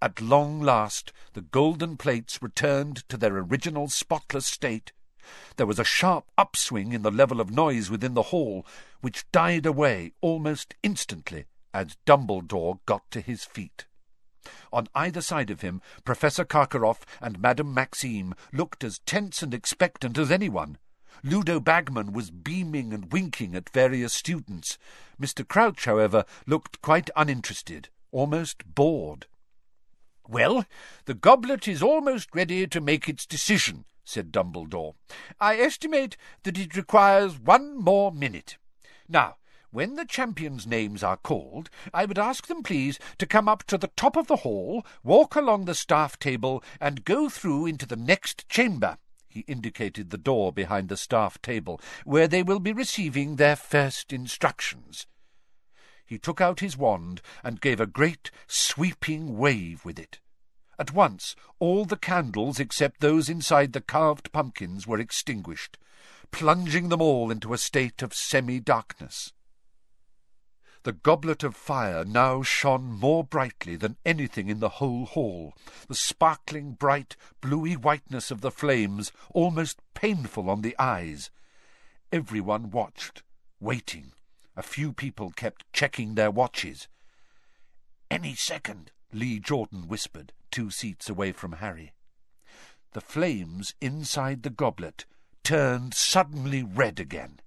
At 0.00 0.20
long 0.20 0.60
last 0.60 1.12
the 1.32 1.40
golden 1.40 1.96
plates 1.96 2.42
returned 2.42 3.08
to 3.08 3.16
their 3.16 3.36
original 3.36 3.88
spotless 3.88 4.46
state. 4.46 4.92
There 5.56 5.66
was 5.66 5.78
a 5.78 5.84
sharp 5.84 6.30
upswing 6.36 6.92
in 6.92 7.02
the 7.02 7.10
level 7.10 7.40
of 7.40 7.50
noise 7.50 7.90
within 7.90 8.14
the 8.14 8.24
hall, 8.24 8.66
which 9.00 9.30
died 9.32 9.66
away 9.66 10.12
almost 10.20 10.74
instantly 10.82 11.46
as 11.72 11.96
Dumbledore 12.06 12.78
got 12.86 13.10
to 13.10 13.20
his 13.20 13.44
feet. 13.44 13.86
On 14.72 14.88
either 14.94 15.20
side 15.20 15.50
of 15.50 15.62
him, 15.62 15.80
Professor 16.04 16.44
Karkaroff 16.44 17.00
and 17.20 17.40
Madame 17.40 17.72
Maxime 17.72 18.34
looked 18.52 18.84
as 18.84 19.00
tense 19.00 19.42
and 19.42 19.54
expectant 19.54 20.18
as 20.18 20.30
anyone. 20.30 20.78
Ludo 21.22 21.60
Bagman 21.60 22.12
was 22.12 22.30
beaming 22.30 22.92
and 22.92 23.10
winking 23.12 23.54
at 23.54 23.70
various 23.70 24.12
students. 24.12 24.76
Mr. 25.20 25.46
Crouch, 25.46 25.86
however, 25.86 26.24
looked 26.46 26.82
quite 26.82 27.08
uninterested, 27.16 27.88
almost 28.12 28.64
bored. 28.66 29.26
Well, 30.28 30.66
the 31.06 31.14
goblet 31.14 31.66
is 31.68 31.82
almost 31.82 32.28
ready 32.34 32.66
to 32.66 32.80
make 32.80 33.08
its 33.08 33.26
decision, 33.26 33.84
said 34.04 34.32
Dumbledore. 34.32 34.94
I 35.40 35.56
estimate 35.56 36.16
that 36.42 36.58
it 36.58 36.76
requires 36.76 37.38
one 37.38 37.76
more 37.76 38.12
minute. 38.12 38.58
Now, 39.08 39.36
when 39.70 39.96
the 39.96 40.04
champions' 40.04 40.68
names 40.68 41.02
are 41.02 41.16
called, 41.16 41.68
I 41.92 42.04
would 42.04 42.18
ask 42.18 42.46
them, 42.46 42.62
please, 42.62 43.00
to 43.18 43.26
come 43.26 43.48
up 43.48 43.64
to 43.64 43.76
the 43.76 43.90
top 43.96 44.16
of 44.16 44.28
the 44.28 44.36
hall, 44.36 44.86
walk 45.02 45.34
along 45.34 45.64
the 45.64 45.74
staff 45.74 46.16
table, 46.18 46.62
and 46.80 47.04
go 47.04 47.28
through 47.28 47.66
into 47.66 47.84
the 47.84 47.96
next 47.96 48.48
chamber. 48.48 48.98
He 49.28 49.40
indicated 49.40 50.10
the 50.10 50.16
door 50.16 50.52
behind 50.52 50.88
the 50.88 50.96
staff 50.96 51.42
table, 51.42 51.80
where 52.04 52.28
they 52.28 52.44
will 52.44 52.60
be 52.60 52.72
receiving 52.72 53.34
their 53.34 53.56
first 53.56 54.12
instructions. 54.12 55.08
He 56.06 56.18
took 56.18 56.40
out 56.40 56.60
his 56.60 56.76
wand 56.76 57.20
and 57.42 57.60
gave 57.60 57.80
a 57.80 57.86
great 57.86 58.30
sweeping 58.46 59.36
wave 59.36 59.84
with 59.84 59.98
it. 59.98 60.20
At 60.78 60.92
once 60.92 61.36
all 61.58 61.84
the 61.84 61.96
candles 61.96 62.58
except 62.58 63.00
those 63.00 63.28
inside 63.28 63.72
the 63.72 63.80
carved 63.80 64.32
pumpkins 64.32 64.86
were 64.86 64.98
extinguished, 64.98 65.78
plunging 66.30 66.88
them 66.88 67.00
all 67.00 67.30
into 67.30 67.52
a 67.52 67.58
state 67.58 68.02
of 68.02 68.14
semi-darkness. 68.14 69.32
The 70.82 70.92
goblet 70.92 71.42
of 71.42 71.56
fire 71.56 72.04
now 72.04 72.42
shone 72.42 72.92
more 72.92 73.24
brightly 73.24 73.74
than 73.74 73.96
anything 74.04 74.48
in 74.48 74.60
the 74.60 74.68
whole 74.68 75.06
hall, 75.06 75.54
the 75.88 75.94
sparkling 75.94 76.72
bright 76.72 77.16
bluey 77.40 77.74
whiteness 77.74 78.30
of 78.30 78.42
the 78.42 78.50
flames 78.50 79.10
almost 79.30 79.80
painful 79.94 80.50
on 80.50 80.60
the 80.60 80.76
eyes. 80.78 81.30
Every 82.12 82.40
one 82.40 82.70
watched, 82.70 83.22
waiting. 83.60 84.12
A 84.56 84.62
few 84.62 84.92
people 84.92 85.30
kept 85.30 85.64
checking 85.72 86.14
their 86.14 86.30
watches. 86.30 86.86
Any 88.10 88.34
second, 88.34 88.92
Lee 89.14 89.38
Jordan 89.38 89.86
whispered, 89.86 90.32
two 90.50 90.70
seats 90.70 91.08
away 91.08 91.30
from 91.30 91.52
Harry. 91.52 91.92
The 92.94 93.00
flames 93.00 93.74
inside 93.80 94.42
the 94.42 94.50
goblet 94.50 95.04
turned 95.44 95.94
suddenly 95.94 96.64
red 96.64 96.98
again. 96.98 97.40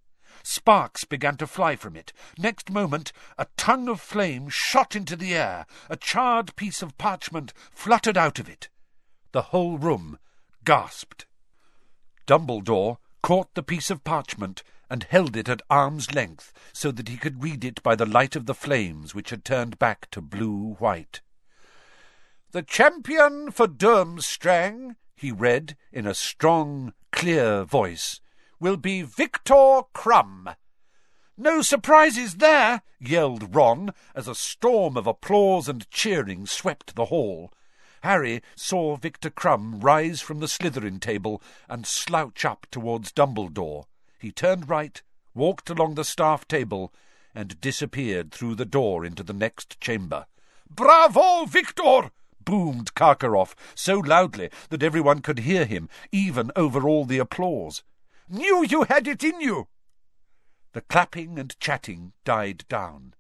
Sparks 0.44 1.04
began 1.04 1.36
to 1.38 1.46
fly 1.46 1.76
from 1.76 1.98
it. 1.98 2.14
Next 2.38 2.70
moment, 2.70 3.12
a 3.38 3.48
tongue 3.58 3.90
of 3.90 4.00
flame 4.00 4.48
shot 4.48 4.96
into 4.96 5.18
the 5.18 5.36
air. 5.36 5.66
A 5.90 5.98
charred 5.98 6.56
piece 6.56 6.82
of 6.82 6.98
parchment 6.98 7.52
fluttered 7.70 8.18
out 8.18 8.40
of 8.40 8.48
it. 8.48 8.70
The 9.34 9.52
whole 9.54 9.78
room 9.78 10.20
gasped. 10.64 11.26
Dumbledore 12.26 12.98
caught 13.22 13.54
the 13.56 13.64
piece 13.64 13.90
of 13.90 14.06
parchment 14.06 14.64
and 14.90 15.04
held 15.04 15.36
it 15.36 15.50
at 15.50 15.62
arm's 15.70 16.14
length 16.14 16.54
so 16.72 16.92
that 16.92 17.10
he 17.10 17.18
could 17.18 17.44
read 17.44 17.66
it 17.66 17.84
by 17.84 17.96
the 17.96 18.06
light 18.06 18.38
of 18.38 18.46
the 18.46 18.54
flames 18.54 19.14
which 19.14 19.32
had 19.32 19.44
turned 19.44 19.78
back 19.78 20.10
to 20.12 20.22
blue-white. 20.22 21.20
The 22.52 22.64
champion 22.64 23.52
for 23.52 23.68
Durmstrang, 23.68 24.96
he 25.18 25.34
read 25.34 25.76
in 25.92 26.08
a 26.08 26.14
strong, 26.14 26.94
clear 27.12 27.66
voice, 27.66 28.22
will 28.58 28.78
be 28.78 29.02
Viktor 29.02 29.82
Krum. 29.94 30.56
No 31.36 31.62
surprises 31.62 32.36
there, 32.36 32.84
yelled 33.02 33.54
Ron, 33.54 33.94
as 34.16 34.30
a 34.30 34.34
storm 34.34 34.96
of 34.96 35.06
applause 35.06 35.68
and 35.68 35.90
cheering 35.92 36.48
swept 36.48 36.96
the 36.96 37.08
hall. 37.08 37.52
Harry 38.04 38.42
saw 38.56 38.96
Viktor 38.96 39.30
Krum 39.30 39.84
rise 39.84 40.22
from 40.22 40.40
the 40.40 40.48
Slytherin 40.48 41.02
table 41.02 41.42
and 41.68 41.86
slouch 41.86 42.46
up 42.46 42.66
towards 42.72 43.12
Dumbledore. 43.12 43.88
He 44.20 44.32
turned 44.32 44.70
right, 44.70 45.02
walked 45.36 45.70
along 45.70 45.96
the 45.96 46.06
staff 46.06 46.48
table, 46.48 46.94
and 47.36 47.60
disappeared 47.60 48.32
through 48.32 48.56
the 48.56 48.66
door 48.66 49.04
into 49.04 49.22
the 49.22 49.34
next 49.34 49.82
chamber. 49.82 50.28
Bravo, 50.70 51.46
Viktor! 51.46 52.12
Boomed 52.48 52.94
Karkaroff 52.94 53.54
so 53.76 54.00
loudly 54.00 54.50
that 54.70 54.82
everyone 54.82 55.20
could 55.20 55.40
hear 55.40 55.66
him, 55.66 55.90
even 56.14 56.50
over 56.56 56.88
all 56.88 57.04
the 57.04 57.18
applause. 57.18 57.84
Knew 58.30 58.64
you 58.64 58.84
had 58.84 59.06
it 59.06 59.22
in 59.22 59.42
you. 59.42 59.68
The 60.72 60.80
clapping 60.80 61.38
and 61.38 61.60
chatting 61.60 62.14
died 62.24 62.64
down. 62.70 63.16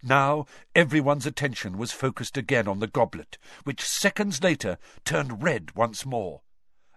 Now 0.00 0.46
everyone's 0.76 1.26
attention 1.26 1.76
was 1.76 1.90
focused 1.90 2.36
again 2.36 2.68
on 2.68 2.78
the 2.78 2.86
goblet, 2.86 3.36
which 3.64 3.82
seconds 3.82 4.44
later 4.44 4.78
turned 5.04 5.42
red 5.42 5.74
once 5.74 6.06
more. 6.06 6.42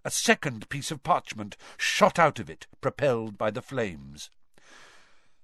A 0.04 0.12
second 0.12 0.70
piece 0.70 0.92
of 0.92 1.02
parchment 1.02 1.58
shot 1.78 2.20
out 2.20 2.38
of 2.38 2.48
it, 2.48 2.68
propelled 2.80 3.40
by 3.40 3.50
the 3.50 3.64
flames. 3.64 4.30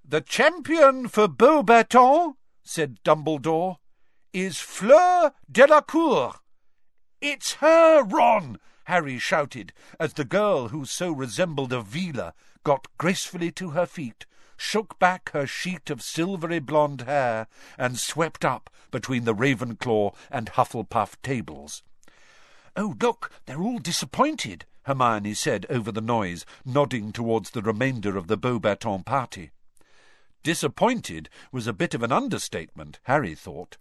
The 0.05 0.21
champion 0.21 1.07
for 1.07 1.27
Beauxbatons, 1.27 2.35
said 2.61 2.99
Dumbledore, 3.03 3.77
is 4.33 4.59
Fleur 4.59 5.33
Delacour. 5.51 6.35
It's 7.19 7.55
her, 7.55 8.03
Ron! 8.03 8.59
Harry 8.85 9.19
shouted, 9.19 9.73
as 9.99 10.13
the 10.13 10.25
girl 10.25 10.69
who 10.69 10.85
so 10.85 11.11
resembled 11.11 11.73
a 11.73 11.81
Veela 11.81 12.33
got 12.63 12.87
gracefully 12.97 13.51
to 13.51 13.71
her 13.71 13.85
feet, 13.85 14.25
shook 14.55 14.97
back 14.99 15.31
her 15.31 15.45
sheet 15.45 15.89
of 15.89 16.01
silvery 16.01 16.59
blonde 16.59 17.01
hair, 17.01 17.47
and 17.77 17.99
swept 17.99 18.45
up 18.45 18.69
between 18.89 19.25
the 19.25 19.35
Ravenclaw 19.35 20.15
and 20.29 20.51
Hufflepuff 20.51 21.21
tables. 21.21 21.83
Oh, 22.75 22.95
look, 23.01 23.31
they're 23.45 23.61
all 23.61 23.79
disappointed, 23.79 24.65
Hermione 24.83 25.33
said 25.33 25.65
over 25.69 25.91
the 25.91 26.01
noise, 26.01 26.45
nodding 26.65 27.11
towards 27.11 27.51
the 27.51 27.61
remainder 27.61 28.15
of 28.17 28.27
the 28.27 28.37
Beauxbatons 28.37 29.05
party. 29.05 29.51
Disappointed 30.43 31.29
was 31.51 31.67
a 31.67 31.73
bit 31.73 31.93
of 31.93 32.01
an 32.01 32.11
understatement, 32.11 32.99
Harry 33.03 33.35
thought. 33.35 33.77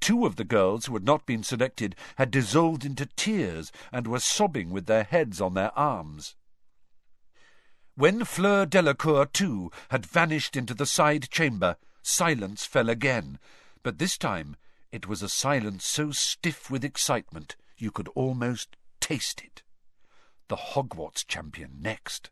Two 0.00 0.26
of 0.26 0.36
the 0.36 0.44
girls 0.44 0.86
who 0.86 0.94
had 0.94 1.04
not 1.04 1.26
been 1.26 1.42
selected 1.42 1.94
had 2.16 2.30
dissolved 2.30 2.84
into 2.84 3.06
tears 3.06 3.70
and 3.92 4.06
were 4.06 4.20
sobbing 4.20 4.70
with 4.70 4.86
their 4.86 5.04
heads 5.04 5.40
on 5.40 5.54
their 5.54 5.76
arms. 5.78 6.34
When 7.94 8.24
Fleur 8.24 8.66
Delacour, 8.66 9.26
too, 9.26 9.70
had 9.90 10.06
vanished 10.06 10.56
into 10.56 10.74
the 10.74 10.86
side 10.86 11.28
chamber, 11.30 11.76
silence 12.02 12.64
fell 12.64 12.88
again, 12.88 13.38
but 13.82 13.98
this 13.98 14.16
time 14.16 14.56
it 14.90 15.06
was 15.06 15.22
a 15.22 15.28
silence 15.28 15.84
so 15.84 16.10
stiff 16.10 16.70
with 16.70 16.84
excitement 16.84 17.56
you 17.76 17.90
could 17.90 18.08
almost 18.14 18.76
taste 19.00 19.42
it. 19.42 19.62
The 20.48 20.56
Hogwarts 20.56 21.24
champion 21.26 21.78
next 21.80 22.30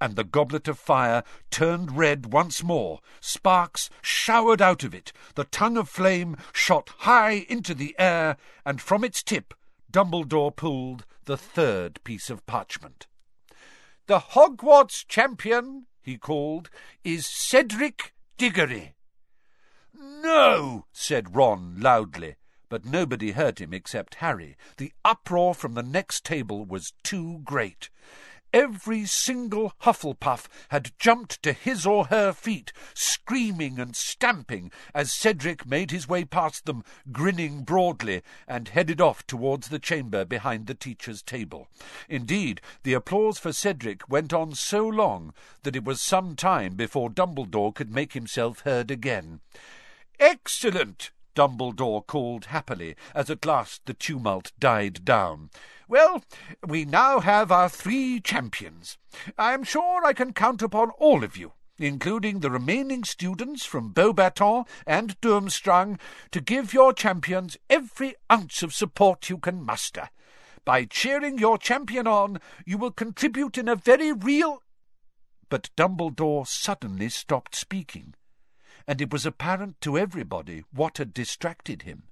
and 0.00 0.16
the 0.16 0.24
goblet 0.24 0.66
of 0.68 0.78
fire 0.78 1.22
turned 1.50 1.96
red 1.96 2.32
once 2.32 2.62
more. 2.62 3.00
Sparks 3.20 3.90
showered 4.00 4.62
out 4.62 4.82
of 4.82 4.94
it. 4.94 5.12
The 5.34 5.44
tongue 5.44 5.76
of 5.76 5.88
flame 5.88 6.36
shot 6.52 6.90
high 6.98 7.46
into 7.48 7.74
the 7.74 7.94
air, 7.98 8.36
and 8.64 8.80
from 8.80 9.04
its 9.04 9.22
tip 9.22 9.54
Dumbledore 9.90 10.54
pulled 10.54 11.04
the 11.24 11.36
third 11.36 12.02
piece 12.04 12.30
of 12.30 12.46
parchment. 12.46 13.06
The 14.06 14.18
Hogwarts 14.18 15.06
champion, 15.06 15.86
he 16.02 16.16
called, 16.16 16.70
is 17.04 17.26
Cedric 17.26 18.12
Diggory. 18.38 18.94
No, 19.94 20.86
said 20.92 21.36
Ron 21.36 21.78
loudly, 21.78 22.36
but 22.68 22.84
nobody 22.84 23.32
heard 23.32 23.60
him 23.60 23.74
except 23.74 24.16
Harry. 24.16 24.56
The 24.78 24.92
uproar 25.04 25.54
from 25.54 25.74
the 25.74 25.82
next 25.82 26.24
table 26.24 26.64
was 26.64 26.92
too 27.02 27.40
great. 27.44 27.90
Every 28.52 29.06
single 29.06 29.74
Hufflepuff 29.82 30.48
had 30.70 30.90
jumped 30.98 31.40
to 31.44 31.52
his 31.52 31.86
or 31.86 32.06
her 32.06 32.32
feet, 32.32 32.72
screaming 32.94 33.78
and 33.78 33.94
stamping 33.94 34.72
as 34.92 35.12
Cedric 35.12 35.64
made 35.64 35.92
his 35.92 36.08
way 36.08 36.24
past 36.24 36.66
them, 36.66 36.82
grinning 37.12 37.62
broadly, 37.62 38.22
and 38.48 38.68
headed 38.68 39.00
off 39.00 39.24
towards 39.24 39.68
the 39.68 39.78
chamber 39.78 40.24
behind 40.24 40.66
the 40.66 40.74
teacher's 40.74 41.22
table. 41.22 41.68
Indeed, 42.08 42.60
the 42.82 42.94
applause 42.94 43.38
for 43.38 43.52
Cedric 43.52 44.08
went 44.08 44.32
on 44.32 44.56
so 44.56 44.86
long 44.86 45.32
that 45.62 45.76
it 45.76 45.84
was 45.84 46.02
some 46.02 46.34
time 46.34 46.74
before 46.74 47.08
Dumbledore 47.08 47.72
could 47.72 47.92
make 47.92 48.14
himself 48.14 48.60
heard 48.60 48.90
again. 48.90 49.40
Excellent! 50.18 51.12
Dumbledore 51.36 52.04
called 52.04 52.46
happily, 52.46 52.96
as 53.14 53.30
at 53.30 53.46
last 53.46 53.86
the 53.86 53.94
tumult 53.94 54.50
died 54.58 55.04
down. 55.04 55.50
Well, 55.90 56.22
we 56.64 56.84
now 56.84 57.18
have 57.18 57.50
our 57.50 57.68
three 57.68 58.20
champions. 58.20 58.96
I 59.36 59.54
am 59.54 59.64
sure 59.64 60.04
I 60.04 60.12
can 60.12 60.32
count 60.32 60.62
upon 60.62 60.90
all 60.90 61.24
of 61.24 61.36
you, 61.36 61.54
including 61.80 62.38
the 62.38 62.50
remaining 62.52 63.02
students 63.02 63.66
from 63.66 63.92
Beauxbatons 63.92 64.68
and 64.86 65.20
Durmstrang, 65.20 65.98
to 66.30 66.40
give 66.40 66.72
your 66.72 66.92
champions 66.92 67.56
every 67.68 68.14
ounce 68.30 68.62
of 68.62 68.72
support 68.72 69.28
you 69.28 69.36
can 69.36 69.64
muster. 69.64 70.10
By 70.64 70.84
cheering 70.84 71.38
your 71.38 71.58
champion 71.58 72.06
on, 72.06 72.38
you 72.64 72.78
will 72.78 72.92
contribute 72.92 73.58
in 73.58 73.66
a 73.66 73.74
very 73.74 74.12
real. 74.12 74.62
But 75.48 75.70
Dumbledore 75.76 76.46
suddenly 76.46 77.08
stopped 77.08 77.56
speaking 77.56 78.14
and 78.86 79.00
it 79.00 79.10
was 79.12 79.26
apparent 79.26 79.80
to 79.80 79.98
everybody 79.98 80.62
what 80.72 80.98
had 80.98 81.12
distracted 81.12 81.82
him. 81.82 82.04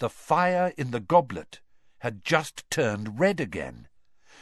The 0.00 0.10
fire 0.10 0.72
in 0.76 0.90
the 0.90 0.98
goblet 0.98 1.60
had 2.02 2.24
just 2.24 2.68
turned 2.68 3.20
red 3.20 3.38
again. 3.38 3.86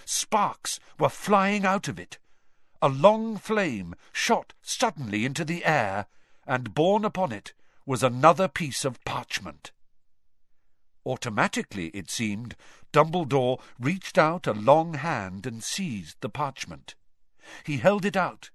Sparks 0.06 0.80
were 0.98 1.10
flying 1.10 1.66
out 1.66 1.88
of 1.88 1.98
it. 2.00 2.18
A 2.80 2.88
long 2.88 3.36
flame 3.36 3.94
shot 4.12 4.54
suddenly 4.62 5.26
into 5.26 5.44
the 5.44 5.62
air, 5.66 6.06
and 6.46 6.74
borne 6.74 7.04
upon 7.04 7.32
it 7.32 7.52
was 7.84 8.02
another 8.02 8.48
piece 8.48 8.86
of 8.86 9.04
parchment. 9.04 9.72
Automatically, 11.04 11.88
it 11.88 12.10
seemed, 12.10 12.56
Dumbledore 12.94 13.60
reached 13.78 14.16
out 14.16 14.46
a 14.46 14.54
long 14.54 14.94
hand 14.94 15.44
and 15.44 15.62
seized 15.62 16.16
the 16.22 16.30
parchment. 16.30 16.94
He 17.64 17.76
held 17.76 18.06
it 18.06 18.16
out 18.16 18.48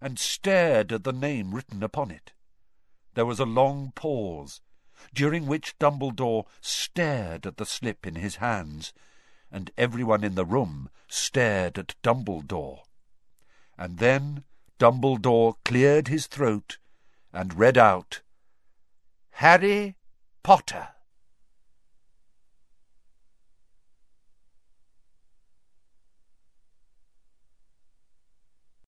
and 0.00 0.18
stared 0.18 0.92
at 0.92 1.04
the 1.04 1.12
name 1.12 1.54
written 1.54 1.84
upon 1.84 2.10
it. 2.10 2.32
There 3.14 3.26
was 3.26 3.38
a 3.38 3.44
long 3.44 3.92
pause, 3.94 4.60
during 5.14 5.46
which 5.46 5.78
Dumbledore 5.78 6.44
stared 6.60 7.46
at 7.46 7.56
the 7.56 7.66
slip 7.66 8.06
in 8.06 8.16
his 8.16 8.36
hands, 8.36 8.92
and 9.50 9.70
everyone 9.78 10.24
in 10.24 10.34
the 10.34 10.44
room 10.44 10.90
stared 11.08 11.78
at 11.78 11.94
Dumbledore. 12.02 12.82
And 13.76 13.98
then 13.98 14.44
Dumbledore 14.78 15.54
cleared 15.64 16.08
his 16.08 16.26
throat 16.26 16.78
and 17.32 17.58
read 17.58 17.78
out, 17.78 18.22
Harry 19.32 19.96
Potter. 20.42 20.88